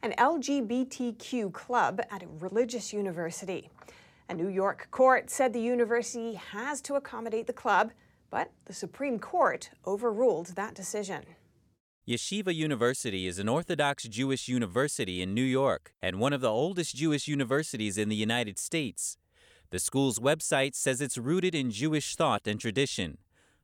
An 0.03 0.15
LGBTQ 0.19 1.53
club 1.53 2.01
at 2.11 2.23
a 2.23 2.27
religious 2.27 2.93
university. 2.93 3.71
A 4.29 4.35
New 4.35 4.49
York 4.49 4.89
court 4.91 5.29
said 5.29 5.53
the 5.53 5.61
university 5.61 6.35
has 6.35 6.81
to 6.83 6.95
accommodate 6.95 7.47
the 7.47 7.53
club, 7.53 7.93
but 8.31 8.51
the 8.65 8.73
Supreme 8.73 9.19
Court 9.19 9.71
overruled 9.87 10.49
that 10.57 10.75
decision. 10.75 11.25
Yeshiva 12.07 12.55
University 12.55 13.27
is 13.27 13.39
an 13.39 13.49
Orthodox 13.49 14.05
Jewish 14.05 14.47
university 14.47 15.23
in 15.23 15.33
New 15.33 15.41
York 15.41 15.95
and 16.03 16.21
one 16.21 16.35
of 16.35 16.43
the 16.43 16.51
oldest 16.51 16.95
Jewish 16.95 17.27
universities 17.27 17.97
in 17.97 18.11
the 18.11 18.15
United 18.15 18.59
States. 18.59 19.17
The 19.71 19.79
school's 19.79 20.19
website 20.19 20.75
says 20.75 21.01
it's 21.01 21.17
rooted 21.17 21.55
in 21.55 21.71
Jewish 21.71 22.15
thought 22.15 22.47
and 22.47 22.61
tradition. 22.61 23.17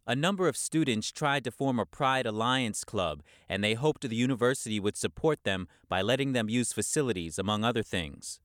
A 0.07 0.17
number 0.17 0.49
of 0.49 0.57
students 0.57 1.13
tried 1.13 1.45
to 1.45 1.51
form 1.51 1.79
a 1.79 1.85
Pride 1.85 2.25
Alliance 2.25 2.83
club, 2.83 3.23
and 3.47 3.63
they 3.63 3.75
hoped 3.75 4.09
the 4.09 4.17
university 4.17 4.81
would 4.81 4.97
support 4.97 5.45
them 5.45 5.69
by 5.91 6.01
letting 6.01 6.33
them 6.33 6.49
use 6.49 6.73
facilities, 6.73 7.39
among 7.39 7.63
other 7.63 7.83
things. 7.83 8.41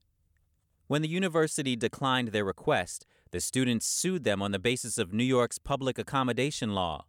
When 0.88 1.04
the 1.04 1.08
university 1.08 1.78
declined 1.78 2.28
their 2.34 2.43
request, 2.43 3.06
the 3.32 3.39
students 3.39 3.88
sued 3.88 4.26
them 4.26 4.41
on 4.41 4.52
the 4.52 4.60
basis 4.60 4.98
of 4.98 5.13
New 5.13 5.24
York's 5.24 5.58
public 5.58 5.98
accommodation 5.98 6.74
law. 6.76 7.06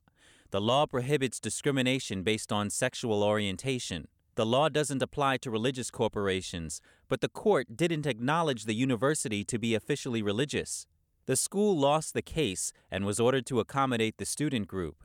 The 0.50 0.61
law 0.61 0.87
prohibits 0.87 1.40
discrimination 1.40 2.22
based 2.22 2.52
on 2.52 2.70
sexual 2.70 3.24
orientation. 3.24 4.06
The 4.37 4.46
law 4.46 4.68
doesn't 4.68 5.02
apply 5.02 5.38
to 5.38 5.50
religious 5.50 5.90
corporations, 5.90 6.80
but 7.09 7.20
the 7.20 7.28
court 7.28 7.76
didn't 7.76 8.06
acknowledge 8.06 8.64
the 8.64 8.74
university 8.74 9.44
to 9.44 9.59
be 9.59 9.74
officially 9.74 10.22
religious. 10.22 10.87
The 11.26 11.37
school 11.37 11.76
lost 11.76 12.14
the 12.14 12.22
case 12.22 12.72
and 12.90 13.04
was 13.04 13.18
ordered 13.18 13.46
to 13.46 13.59
accommodate 13.59 14.18
the 14.18 14.24
student 14.24 14.68
group. 14.68 15.02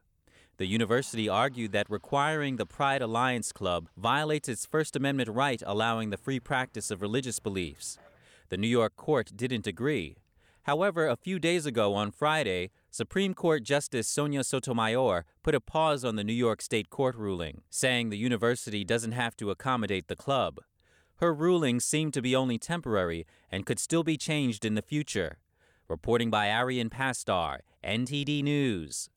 The 0.57 0.67
university 0.67 1.27
argued 1.27 1.71
that 1.71 1.89
requiring 1.89 2.57
the 2.57 2.67
Pride 2.67 3.01
Alliance 3.01 3.51
Club 3.51 3.89
violates 3.97 4.47
its 4.47 4.67
First 4.67 4.95
Amendment 4.95 5.29
right 5.29 5.63
allowing 5.65 6.11
the 6.11 6.17
free 6.17 6.39
practice 6.39 6.91
of 6.91 7.01
religious 7.01 7.39
beliefs. 7.39 7.97
The 8.49 8.57
New 8.57 8.67
York 8.67 8.95
court 8.95 9.31
didn't 9.35 9.65
agree. 9.65 10.17
However, 10.63 11.07
a 11.07 11.15
few 11.15 11.39
days 11.39 11.65
ago 11.65 11.95
on 11.95 12.11
Friday, 12.11 12.69
Supreme 12.91 13.33
Court 13.33 13.63
Justice 13.63 14.07
Sonia 14.07 14.43
Sotomayor 14.43 15.25
put 15.41 15.55
a 15.55 15.59
pause 15.59 16.05
on 16.05 16.17
the 16.17 16.23
New 16.23 16.33
York 16.33 16.61
State 16.61 16.89
Court 16.89 17.15
ruling, 17.15 17.61
saying 17.69 18.09
the 18.09 18.17
university 18.17 18.83
doesn't 18.83 19.13
have 19.13 19.35
to 19.37 19.49
accommodate 19.49 20.07
the 20.07 20.15
club. 20.15 20.59
Her 21.17 21.33
ruling 21.33 21.79
seemed 21.79 22.13
to 22.13 22.21
be 22.21 22.35
only 22.35 22.57
temporary 22.57 23.25
and 23.51 23.65
could 23.65 23.79
still 23.79 24.03
be 24.03 24.17
changed 24.17 24.63
in 24.63 24.75
the 24.75 24.81
future. 24.81 25.39
Reporting 25.87 26.29
by 26.29 26.47
Arian 26.47 26.89
Pastar, 26.89 27.59
NTD 27.83 28.43
News. 28.43 29.09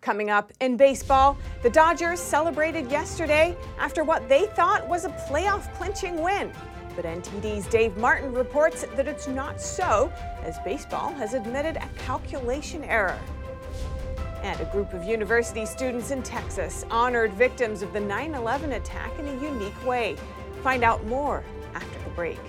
Coming 0.00 0.30
up 0.30 0.52
in 0.60 0.76
baseball, 0.76 1.36
the 1.62 1.70
Dodgers 1.70 2.20
celebrated 2.20 2.90
yesterday 2.90 3.56
after 3.78 4.04
what 4.04 4.28
they 4.28 4.46
thought 4.46 4.86
was 4.86 5.04
a 5.04 5.10
playoff 5.10 5.72
clinching 5.74 6.22
win. 6.22 6.52
But 6.96 7.04
NTD's 7.04 7.66
Dave 7.66 7.96
Martin 7.98 8.32
reports 8.32 8.86
that 8.96 9.06
it's 9.06 9.28
not 9.28 9.60
so, 9.60 10.10
as 10.42 10.58
baseball 10.64 11.12
has 11.12 11.34
admitted 11.34 11.76
a 11.76 11.88
calculation 11.98 12.82
error. 12.84 13.18
And 14.42 14.58
a 14.60 14.64
group 14.66 14.94
of 14.94 15.04
university 15.04 15.66
students 15.66 16.10
in 16.10 16.22
Texas 16.22 16.84
honored 16.90 17.34
victims 17.34 17.82
of 17.82 17.92
the 17.92 18.00
9 18.00 18.34
11 18.34 18.72
attack 18.72 19.16
in 19.18 19.28
a 19.28 19.42
unique 19.42 19.86
way. 19.86 20.16
Find 20.62 20.82
out 20.82 21.04
more 21.06 21.44
after 21.74 21.98
the 22.02 22.10
break. 22.10 22.40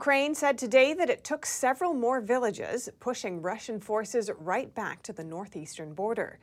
Ukraine 0.00 0.34
said 0.34 0.56
today 0.56 0.94
that 0.94 1.10
it 1.10 1.24
took 1.24 1.44
several 1.44 1.92
more 1.92 2.22
villages, 2.22 2.88
pushing 3.00 3.42
Russian 3.42 3.78
forces 3.80 4.30
right 4.38 4.74
back 4.74 5.02
to 5.02 5.12
the 5.12 5.22
northeastern 5.22 5.92
border. 5.92 6.38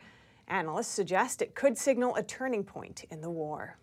Analysts 0.48 0.89
suggest 0.89 1.41
it 1.41 1.56
could 1.56 1.76
signal 1.76 2.15
a 2.15 2.22
turning 2.22 2.63
point 2.63 3.06
in 3.10 3.20
the 3.20 3.32
war. 3.32 3.80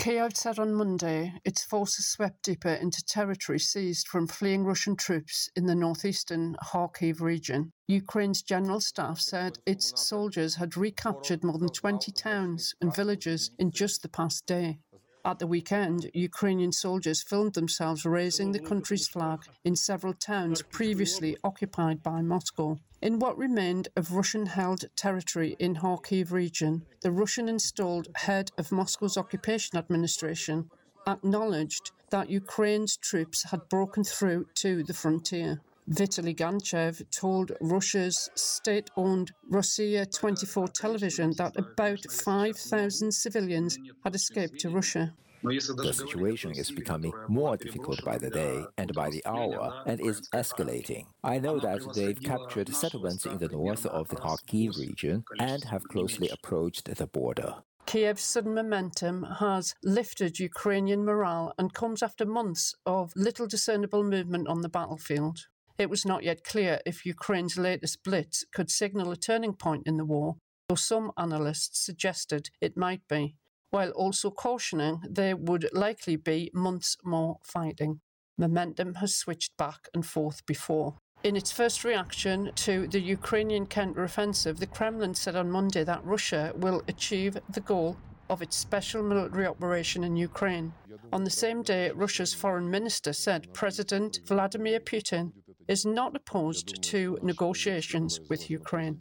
Kyiv 0.00 0.36
said 0.36 0.58
on 0.58 0.74
Monday 0.74 1.32
its 1.44 1.62
forces 1.62 2.08
swept 2.08 2.42
deeper 2.42 2.70
into 2.70 3.04
territory 3.04 3.60
seized 3.60 4.08
from 4.08 4.26
fleeing 4.26 4.64
Russian 4.64 4.96
troops 4.96 5.48
in 5.54 5.66
the 5.66 5.76
northeastern 5.76 6.56
Kharkiv 6.64 7.20
region. 7.20 7.70
Ukraine's 7.86 8.42
general 8.42 8.80
staff 8.80 9.20
said 9.20 9.60
its 9.64 9.92
soldiers 9.94 10.56
had 10.56 10.76
recaptured 10.76 11.44
more 11.44 11.58
than 11.58 11.68
20 11.68 12.10
towns 12.10 12.74
and 12.80 12.92
villages 12.92 13.52
in 13.60 13.70
just 13.70 14.02
the 14.02 14.08
past 14.08 14.44
day. 14.46 14.80
At 15.26 15.38
the 15.38 15.46
weekend, 15.46 16.10
Ukrainian 16.12 16.70
soldiers 16.70 17.22
filmed 17.22 17.54
themselves 17.54 18.04
raising 18.04 18.52
the 18.52 18.58
country's 18.58 19.08
flag 19.08 19.40
in 19.64 19.74
several 19.74 20.12
towns 20.12 20.60
previously 20.60 21.34
occupied 21.42 22.02
by 22.02 22.20
Moscow. 22.20 22.78
In 23.00 23.18
what 23.18 23.38
remained 23.38 23.88
of 23.96 24.12
Russian 24.12 24.44
held 24.44 24.84
territory 24.96 25.56
in 25.58 25.76
Kharkiv 25.76 26.30
region, 26.30 26.84
the 27.00 27.10
Russian 27.10 27.48
installed 27.48 28.08
head 28.16 28.50
of 28.58 28.70
Moscow's 28.70 29.16
occupation 29.16 29.78
administration 29.78 30.70
acknowledged 31.06 31.92
that 32.10 32.28
Ukraine's 32.28 32.98
troops 32.98 33.44
had 33.50 33.68
broken 33.70 34.04
through 34.04 34.46
to 34.56 34.82
the 34.82 34.94
frontier. 34.94 35.62
Vitaly 35.90 36.34
Ganchev 36.34 37.02
told 37.10 37.52
Russia's 37.60 38.30
state 38.34 38.90
owned 38.96 39.32
Rossiya 39.52 40.10
24 40.10 40.68
television 40.68 41.32
that 41.36 41.56
about 41.58 42.00
5,000 42.10 43.12
civilians 43.12 43.78
had 44.02 44.14
escaped 44.14 44.58
to 44.60 44.70
Russia. 44.70 45.12
The 45.42 45.92
situation 45.92 46.52
is 46.52 46.70
becoming 46.70 47.12
more 47.28 47.58
difficult 47.58 48.02
by 48.02 48.16
the 48.16 48.30
day 48.30 48.64
and 48.78 48.94
by 48.94 49.10
the 49.10 49.22
hour 49.26 49.82
and 49.84 50.00
is 50.00 50.26
escalating. 50.32 51.04
I 51.22 51.38
know 51.38 51.60
that 51.60 51.82
they've 51.94 52.18
captured 52.18 52.74
settlements 52.74 53.26
in 53.26 53.36
the 53.36 53.48
north 53.48 53.84
of 53.84 54.08
the 54.08 54.16
Kharkiv 54.16 54.78
region 54.78 55.24
and 55.38 55.64
have 55.64 55.84
closely 55.84 56.30
approached 56.30 56.86
the 56.96 57.06
border. 57.06 57.56
Kiev's 57.86 58.22
sudden 58.22 58.54
momentum 58.54 59.24
has 59.38 59.74
lifted 59.84 60.40
Ukrainian 60.40 61.04
morale 61.04 61.52
and 61.58 61.74
comes 61.74 62.02
after 62.02 62.24
months 62.24 62.74
of 62.86 63.12
little 63.14 63.46
discernible 63.46 64.02
movement 64.02 64.48
on 64.48 64.62
the 64.62 64.70
battlefield. 64.70 65.40
It 65.78 65.90
was 65.90 66.04
not 66.04 66.22
yet 66.22 66.44
clear 66.44 66.80
if 66.86 67.06
Ukraine's 67.06 67.58
latest 67.58 68.02
blitz 68.04 68.44
could 68.52 68.70
signal 68.70 69.10
a 69.10 69.16
turning 69.16 69.54
point 69.54 69.86
in 69.86 69.96
the 69.96 70.04
war, 70.04 70.36
though 70.68 70.74
some 70.76 71.12
analysts 71.18 71.84
suggested 71.84 72.50
it 72.60 72.76
might 72.76 73.06
be 73.08 73.36
while 73.74 73.90
also 73.90 74.30
cautioning 74.30 75.02
there 75.10 75.36
would 75.36 75.68
likely 75.72 76.14
be 76.14 76.48
months 76.54 76.96
more 77.02 77.38
fighting. 77.42 78.00
Momentum 78.38 78.94
has 78.94 79.16
switched 79.16 79.56
back 79.56 79.88
and 79.92 80.06
forth 80.06 80.46
before. 80.46 80.94
In 81.24 81.34
its 81.34 81.50
first 81.50 81.82
reaction 81.82 82.52
to 82.54 82.86
the 82.86 83.00
Ukrainian 83.00 83.66
counteroffensive, 83.66 84.58
the 84.58 84.68
Kremlin 84.68 85.12
said 85.16 85.34
on 85.34 85.50
Monday 85.50 85.82
that 85.82 86.04
Russia 86.04 86.52
will 86.54 86.84
achieve 86.86 87.36
the 87.48 87.66
goal 87.72 87.96
of 88.30 88.42
its 88.42 88.56
special 88.56 89.02
military 89.02 89.46
operation 89.48 90.04
in 90.04 90.16
Ukraine. 90.16 90.72
On 91.12 91.24
the 91.24 91.38
same 91.42 91.62
day, 91.62 91.90
Russia's 91.90 92.32
foreign 92.32 92.70
minister 92.70 93.12
said 93.12 93.52
President 93.52 94.20
Vladimir 94.24 94.78
Putin 94.78 95.32
is 95.68 95.84
not 95.84 96.14
opposed 96.16 96.82
to 96.82 97.18
negotiations 97.22 98.20
with 98.28 98.50
Ukraine. 98.50 99.00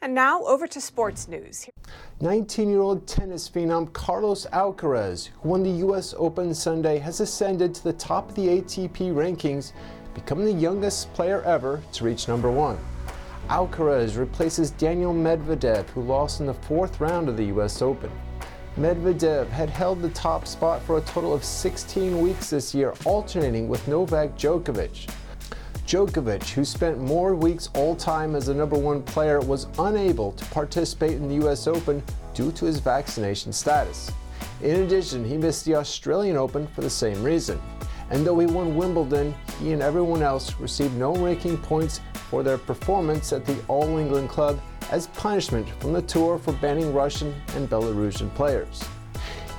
And 0.00 0.14
now 0.14 0.44
over 0.44 0.68
to 0.68 0.80
sports 0.80 1.26
news. 1.26 1.68
19 2.20 2.68
year 2.70 2.80
old 2.80 3.06
tennis 3.06 3.48
phenom 3.48 3.92
Carlos 3.92 4.46
Alcaraz, 4.52 5.30
who 5.40 5.48
won 5.48 5.62
the 5.64 5.78
U.S. 5.86 6.14
Open 6.16 6.54
Sunday, 6.54 6.98
has 6.98 7.20
ascended 7.20 7.74
to 7.74 7.84
the 7.84 7.92
top 7.94 8.28
of 8.28 8.34
the 8.36 8.46
ATP 8.46 9.12
rankings, 9.12 9.72
becoming 10.14 10.44
the 10.44 10.52
youngest 10.52 11.12
player 11.14 11.42
ever 11.42 11.82
to 11.92 12.04
reach 12.04 12.28
number 12.28 12.50
one. 12.50 12.78
Alcaraz 13.48 14.16
replaces 14.16 14.70
Daniel 14.70 15.14
Medvedev, 15.14 15.88
who 15.90 16.02
lost 16.02 16.40
in 16.40 16.46
the 16.46 16.54
fourth 16.54 17.00
round 17.00 17.28
of 17.28 17.36
the 17.36 17.46
U.S. 17.46 17.82
Open. 17.82 18.10
Medvedev 18.78 19.48
had 19.48 19.68
held 19.68 20.00
the 20.00 20.08
top 20.10 20.46
spot 20.46 20.80
for 20.82 20.98
a 20.98 21.00
total 21.00 21.34
of 21.34 21.42
16 21.42 22.20
weeks 22.20 22.50
this 22.50 22.72
year, 22.72 22.94
alternating 23.04 23.68
with 23.68 23.88
Novak 23.88 24.38
Djokovic. 24.38 25.10
Djokovic, 25.84 26.50
who 26.50 26.64
spent 26.64 27.00
more 27.00 27.34
weeks 27.34 27.70
all 27.74 27.96
time 27.96 28.36
as 28.36 28.46
the 28.46 28.54
number 28.54 28.78
one 28.78 29.02
player, 29.02 29.40
was 29.40 29.66
unable 29.80 30.30
to 30.30 30.44
participate 30.46 31.14
in 31.14 31.26
the 31.26 31.44
US 31.44 31.66
Open 31.66 32.00
due 32.34 32.52
to 32.52 32.66
his 32.66 32.78
vaccination 32.78 33.52
status. 33.52 34.12
In 34.62 34.82
addition, 34.82 35.24
he 35.24 35.36
missed 35.36 35.64
the 35.64 35.74
Australian 35.74 36.36
Open 36.36 36.68
for 36.68 36.82
the 36.82 36.90
same 36.90 37.20
reason. 37.24 37.60
And 38.10 38.24
though 38.24 38.38
he 38.38 38.46
won 38.46 38.76
Wimbledon, 38.76 39.34
he 39.58 39.72
and 39.72 39.82
everyone 39.82 40.22
else 40.22 40.54
received 40.60 40.96
no 40.96 41.16
ranking 41.16 41.58
points 41.58 42.00
for 42.30 42.44
their 42.44 42.58
performance 42.58 43.32
at 43.32 43.44
the 43.44 43.56
All 43.66 43.98
England 43.98 44.28
Club 44.28 44.60
as 44.90 45.08
punishment 45.08 45.68
from 45.80 45.92
the 45.92 46.02
tour 46.02 46.38
for 46.38 46.52
banning 46.54 46.92
Russian 46.92 47.34
and 47.54 47.68
Belarusian 47.68 48.34
players. 48.34 48.84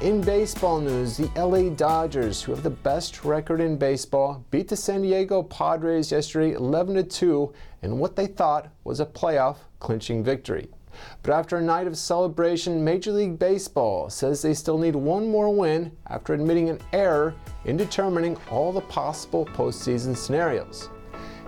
In 0.01 0.21
baseball 0.21 0.79
news, 0.79 1.17
the 1.17 1.29
LA 1.35 1.69
Dodgers, 1.75 2.41
who 2.41 2.53
have 2.53 2.63
the 2.63 2.69
best 2.69 3.25
record 3.25 3.59
in 3.59 3.75
baseball, 3.75 4.45
beat 4.49 4.69
the 4.69 4.75
San 4.77 5.01
Diego 5.01 5.43
Padres 5.43 6.11
yesterday 6.11 6.53
11 6.53 7.09
2 7.09 7.53
in 7.81 7.99
what 7.99 8.15
they 8.15 8.25
thought 8.25 8.69
was 8.85 9.01
a 9.01 9.05
playoff 9.05 9.57
clinching 9.79 10.23
victory. 10.23 10.69
But 11.21 11.33
after 11.33 11.57
a 11.57 11.61
night 11.61 11.85
of 11.85 11.97
celebration, 11.97 12.83
Major 12.83 13.11
League 13.11 13.37
Baseball 13.37 14.09
says 14.09 14.41
they 14.41 14.53
still 14.53 14.77
need 14.77 14.95
one 14.95 15.29
more 15.29 15.53
win 15.53 15.91
after 16.07 16.33
admitting 16.33 16.69
an 16.69 16.79
error 16.93 17.35
in 17.65 17.77
determining 17.77 18.37
all 18.49 18.71
the 18.71 18.81
possible 18.81 19.45
postseason 19.47 20.15
scenarios. 20.15 20.89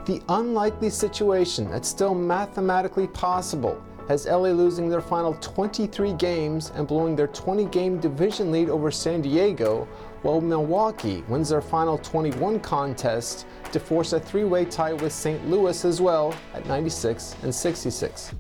The 0.06 0.20
unlikely 0.30 0.90
situation 0.90 1.70
that's 1.70 1.88
still 1.88 2.16
mathematically 2.16 3.06
possible 3.08 3.80
has 4.08 4.26
LA 4.26 4.50
losing 4.50 4.90
their 4.90 5.00
final 5.00 5.36
23 5.36 6.14
games 6.14 6.72
and 6.74 6.88
blowing 6.88 7.16
their 7.16 7.28
20 7.28 7.66
game 7.66 8.00
division 8.00 8.52
lead 8.52 8.68
over 8.68 8.90
San 8.90 9.22
Diego, 9.22 9.88
while 10.24 10.42
Milwaukee 10.42 11.24
wins 11.28 11.50
their 11.50 11.62
final 11.62 12.00
21 12.00 12.60
contest 12.62 13.46
to 13.72 13.80
force 13.80 14.14
a 14.14 14.20
three 14.20 14.44
way 14.44 14.66
tie 14.66 14.94
with 14.94 15.14
St. 15.14 15.48
Louis 15.48 15.86
as 15.86 16.02
well 16.02 16.34
at 16.56 16.66
96 16.66 17.36
and 17.44 17.54
66. 17.54 18.34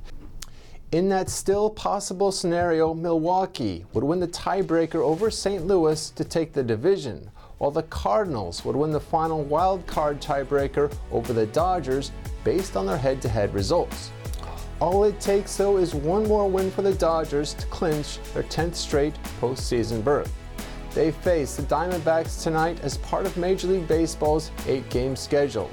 In 0.94 1.10
that 1.10 1.30
still 1.30 1.70
possible 1.70 2.32
scenario, 2.32 2.94
Milwaukee 2.96 3.86
would 3.94 4.04
win 4.04 4.20
the 4.20 4.28
tiebreaker 4.28 4.96
over 4.96 5.30
St. 5.30 5.66
Louis 5.68 6.10
to 6.10 6.24
take 6.26 6.54
the 6.54 6.64
division, 6.64 7.30
while 7.62 7.70
the 7.70 7.84
Cardinals 7.84 8.66
would 8.66 8.76
win 8.76 8.90
the 8.90 9.00
final 9.00 9.44
wild 9.44 9.86
card 9.86 10.20
tiebreaker 10.20 10.92
over 11.12 11.32
the 11.32 11.46
Dodgers 11.46 12.12
based 12.44 12.76
on 12.76 12.88
their 12.88 12.98
head 12.98 13.22
to 13.22 13.30
head 13.30 13.54
results. 13.54 14.10
All 14.80 15.04
it 15.04 15.20
takes, 15.20 15.58
though, 15.58 15.78
is 15.78 15.94
one 15.94 16.28
more 16.28 16.50
win 16.50 16.72
for 16.72 16.82
the 16.82 16.96
Dodgers 16.96 17.54
to 17.54 17.68
clinch 17.68 18.18
their 18.34 18.42
10th 18.42 18.74
straight 18.74 19.14
postseason 19.40 20.04
berth. 20.04 20.34
They 20.96 21.12
face 21.12 21.56
the 21.56 21.62
Diamondbacks 21.62 22.42
tonight 22.42 22.80
as 22.82 22.98
part 22.98 23.28
of 23.28 23.38
Major 23.38 23.68
League 23.68 23.88
Baseball's 23.88 24.50
eight 24.66 24.90
game 24.90 25.16
schedule. 25.16 25.70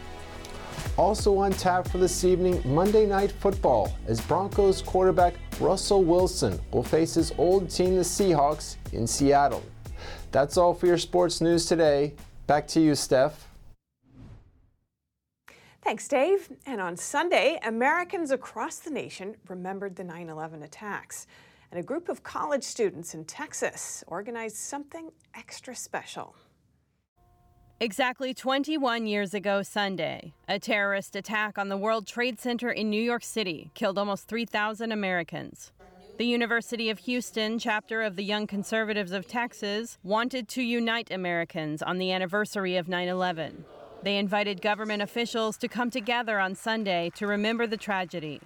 Also 0.98 1.38
on 1.38 1.52
tap 1.52 1.88
for 1.88 1.96
this 1.96 2.22
evening, 2.22 2.60
Monday 2.66 3.06
Night 3.06 3.32
Football, 3.32 3.96
as 4.06 4.20
Broncos 4.20 4.82
quarterback 4.82 5.36
Russell 5.58 6.04
Wilson 6.04 6.60
will 6.70 6.82
face 6.82 7.14
his 7.14 7.32
old 7.38 7.70
team, 7.70 7.96
the 7.96 8.02
Seahawks, 8.02 8.76
in 8.92 9.06
Seattle. 9.06 9.62
That's 10.30 10.56
all 10.56 10.74
for 10.74 10.86
your 10.86 10.98
sports 10.98 11.40
news 11.40 11.66
today. 11.66 12.14
Back 12.46 12.66
to 12.68 12.80
you, 12.80 12.94
Steph. 12.94 13.48
Thanks, 15.82 16.08
Dave. 16.08 16.50
And 16.66 16.80
on 16.80 16.96
Sunday, 16.96 17.58
Americans 17.64 18.30
across 18.30 18.78
the 18.78 18.90
nation 18.90 19.36
remembered 19.48 19.96
the 19.96 20.04
9 20.04 20.28
11 20.28 20.62
attacks. 20.62 21.26
And 21.70 21.78
a 21.78 21.82
group 21.82 22.08
of 22.08 22.22
college 22.22 22.64
students 22.64 23.14
in 23.14 23.24
Texas 23.24 24.02
organized 24.06 24.56
something 24.56 25.10
extra 25.34 25.74
special. 25.74 26.34
Exactly 27.80 28.34
21 28.34 29.06
years 29.06 29.34
ago 29.34 29.62
Sunday, 29.62 30.34
a 30.48 30.58
terrorist 30.58 31.14
attack 31.14 31.58
on 31.58 31.68
the 31.68 31.76
World 31.76 32.06
Trade 32.06 32.40
Center 32.40 32.70
in 32.70 32.90
New 32.90 33.00
York 33.00 33.22
City 33.22 33.70
killed 33.74 33.98
almost 33.98 34.26
3,000 34.26 34.90
Americans. 34.90 35.70
The 36.18 36.26
University 36.26 36.90
of 36.90 36.98
Houston 36.98 37.60
chapter 37.60 38.02
of 38.02 38.16
the 38.16 38.24
Young 38.24 38.48
Conservatives 38.48 39.12
of 39.12 39.28
Texas 39.28 39.98
wanted 40.02 40.48
to 40.48 40.62
unite 40.64 41.12
Americans 41.12 41.80
on 41.80 41.98
the 41.98 42.10
anniversary 42.10 42.74
of 42.74 42.88
9 42.88 43.06
11. 43.06 43.64
They 44.02 44.16
invited 44.16 44.60
government 44.60 45.00
officials 45.00 45.56
to 45.58 45.68
come 45.68 45.90
together 45.92 46.40
on 46.40 46.56
Sunday 46.56 47.12
to 47.14 47.28
remember 47.28 47.68
the 47.68 47.76
tragedy. 47.76 48.40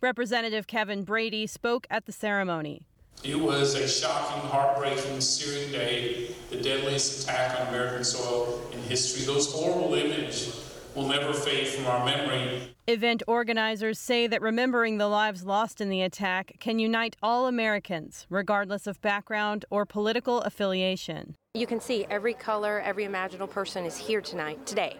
Representative 0.00 0.66
Kevin 0.66 1.02
Brady 1.04 1.46
spoke 1.46 1.86
at 1.90 2.06
the 2.06 2.12
ceremony. 2.12 2.86
It 3.22 3.38
was 3.38 3.74
a 3.74 3.86
shocking, 3.86 4.48
heartbreaking, 4.48 5.20
searing 5.20 5.70
day, 5.70 6.34
the 6.48 6.62
deadliest 6.62 7.24
attack 7.24 7.60
on 7.60 7.66
American 7.66 8.04
soil 8.04 8.62
in 8.72 8.78
history. 8.84 9.26
Those 9.26 9.52
horrible 9.52 9.92
images 9.92 10.67
will 10.98 11.08
never 11.08 11.32
fade 11.32 11.68
from 11.68 11.86
our 11.86 12.04
memory. 12.04 12.74
Event 12.88 13.22
organizers 13.28 13.98
say 13.98 14.26
that 14.26 14.42
remembering 14.42 14.98
the 14.98 15.06
lives 15.06 15.44
lost 15.44 15.80
in 15.80 15.88
the 15.88 16.02
attack 16.02 16.56
can 16.58 16.78
unite 16.80 17.16
all 17.22 17.46
Americans, 17.46 18.26
regardless 18.28 18.86
of 18.86 19.00
background 19.00 19.64
or 19.70 19.86
political 19.86 20.40
affiliation. 20.40 21.36
You 21.54 21.66
can 21.66 21.80
see 21.80 22.04
every 22.10 22.34
color, 22.34 22.80
every 22.80 23.04
imaginable 23.04 23.46
person 23.46 23.84
is 23.84 23.96
here 23.96 24.20
tonight, 24.20 24.66
today. 24.66 24.96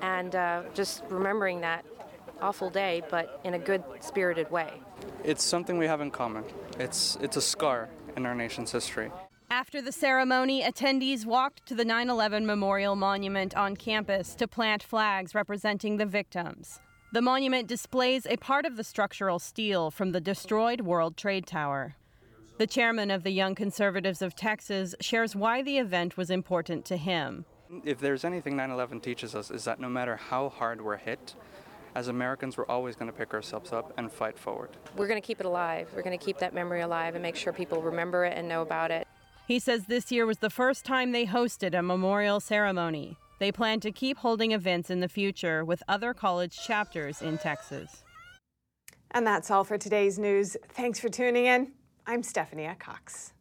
And 0.00 0.34
uh, 0.34 0.62
just 0.74 1.04
remembering 1.08 1.60
that 1.60 1.84
awful 2.42 2.68
day, 2.68 3.02
but 3.08 3.40
in 3.44 3.54
a 3.54 3.58
good 3.58 3.82
spirited 4.00 4.50
way. 4.50 4.80
It's 5.24 5.44
something 5.44 5.78
we 5.78 5.86
have 5.86 6.00
in 6.00 6.10
common. 6.10 6.44
It's, 6.78 7.16
it's 7.20 7.36
a 7.36 7.40
scar 7.40 7.88
in 8.16 8.26
our 8.26 8.34
nation's 8.34 8.72
history. 8.72 9.10
After 9.50 9.80
the 9.80 9.92
ceremony, 9.92 10.64
attendees 10.64 11.24
walked 11.24 11.66
to 11.66 11.76
the 11.76 11.84
9 11.84 12.10
11 12.10 12.44
Memorial 12.44 12.96
Monument 12.96 13.56
on 13.56 13.76
campus 13.76 14.34
to 14.34 14.48
plant 14.48 14.82
flags 14.82 15.36
representing 15.36 15.96
the 15.96 16.06
victims. 16.06 16.80
The 17.12 17.22
monument 17.22 17.68
displays 17.68 18.26
a 18.26 18.38
part 18.38 18.66
of 18.66 18.76
the 18.76 18.82
structural 18.82 19.38
steel 19.38 19.92
from 19.92 20.10
the 20.10 20.20
destroyed 20.20 20.80
World 20.80 21.16
Trade 21.16 21.46
Tower. 21.46 21.94
The 22.58 22.66
chairman 22.66 23.12
of 23.12 23.22
the 23.22 23.30
Young 23.30 23.54
Conservatives 23.54 24.20
of 24.20 24.34
Texas 24.34 24.96
shares 25.00 25.36
why 25.36 25.62
the 25.62 25.78
event 25.78 26.16
was 26.16 26.28
important 26.28 26.84
to 26.86 26.96
him. 26.96 27.44
If 27.84 28.00
there's 28.00 28.24
anything 28.24 28.56
9 28.56 28.72
11 28.72 28.98
teaches 29.00 29.36
us, 29.36 29.52
is 29.52 29.62
that 29.64 29.78
no 29.78 29.88
matter 29.88 30.16
how 30.16 30.48
hard 30.48 30.80
we're 30.80 30.96
hit, 30.96 31.36
as 31.94 32.08
Americans, 32.08 32.58
we're 32.58 32.66
always 32.66 32.96
going 32.96 33.10
to 33.10 33.16
pick 33.16 33.32
ourselves 33.32 33.72
up 33.72 33.92
and 33.96 34.10
fight 34.10 34.36
forward. 34.36 34.70
We're 34.96 35.06
going 35.06 35.22
to 35.22 35.26
keep 35.26 35.38
it 35.38 35.46
alive. 35.46 35.88
We're 35.94 36.02
going 36.02 36.18
to 36.18 36.22
keep 36.22 36.38
that 36.38 36.52
memory 36.52 36.80
alive 36.80 37.14
and 37.14 37.22
make 37.22 37.36
sure 37.36 37.52
people 37.52 37.80
remember 37.80 38.24
it 38.24 38.36
and 38.36 38.48
know 38.48 38.62
about 38.62 38.90
it. 38.90 39.05
He 39.46 39.60
says 39.60 39.84
this 39.84 40.10
year 40.10 40.26
was 40.26 40.38
the 40.38 40.50
first 40.50 40.84
time 40.84 41.12
they 41.12 41.24
hosted 41.24 41.78
a 41.78 41.80
memorial 41.80 42.40
ceremony. 42.40 43.16
They 43.38 43.52
plan 43.52 43.78
to 43.80 43.92
keep 43.92 44.18
holding 44.18 44.50
events 44.50 44.90
in 44.90 44.98
the 44.98 45.08
future 45.08 45.64
with 45.64 45.84
other 45.86 46.12
college 46.12 46.58
chapters 46.66 47.22
in 47.22 47.38
Texas. 47.38 48.02
And 49.12 49.24
that's 49.24 49.48
all 49.52 49.62
for 49.62 49.78
today's 49.78 50.18
news. 50.18 50.56
Thanks 50.70 50.98
for 50.98 51.08
tuning 51.08 51.46
in. 51.46 51.70
I'm 52.08 52.24
Stephanie 52.24 52.68
Cox. 52.80 53.32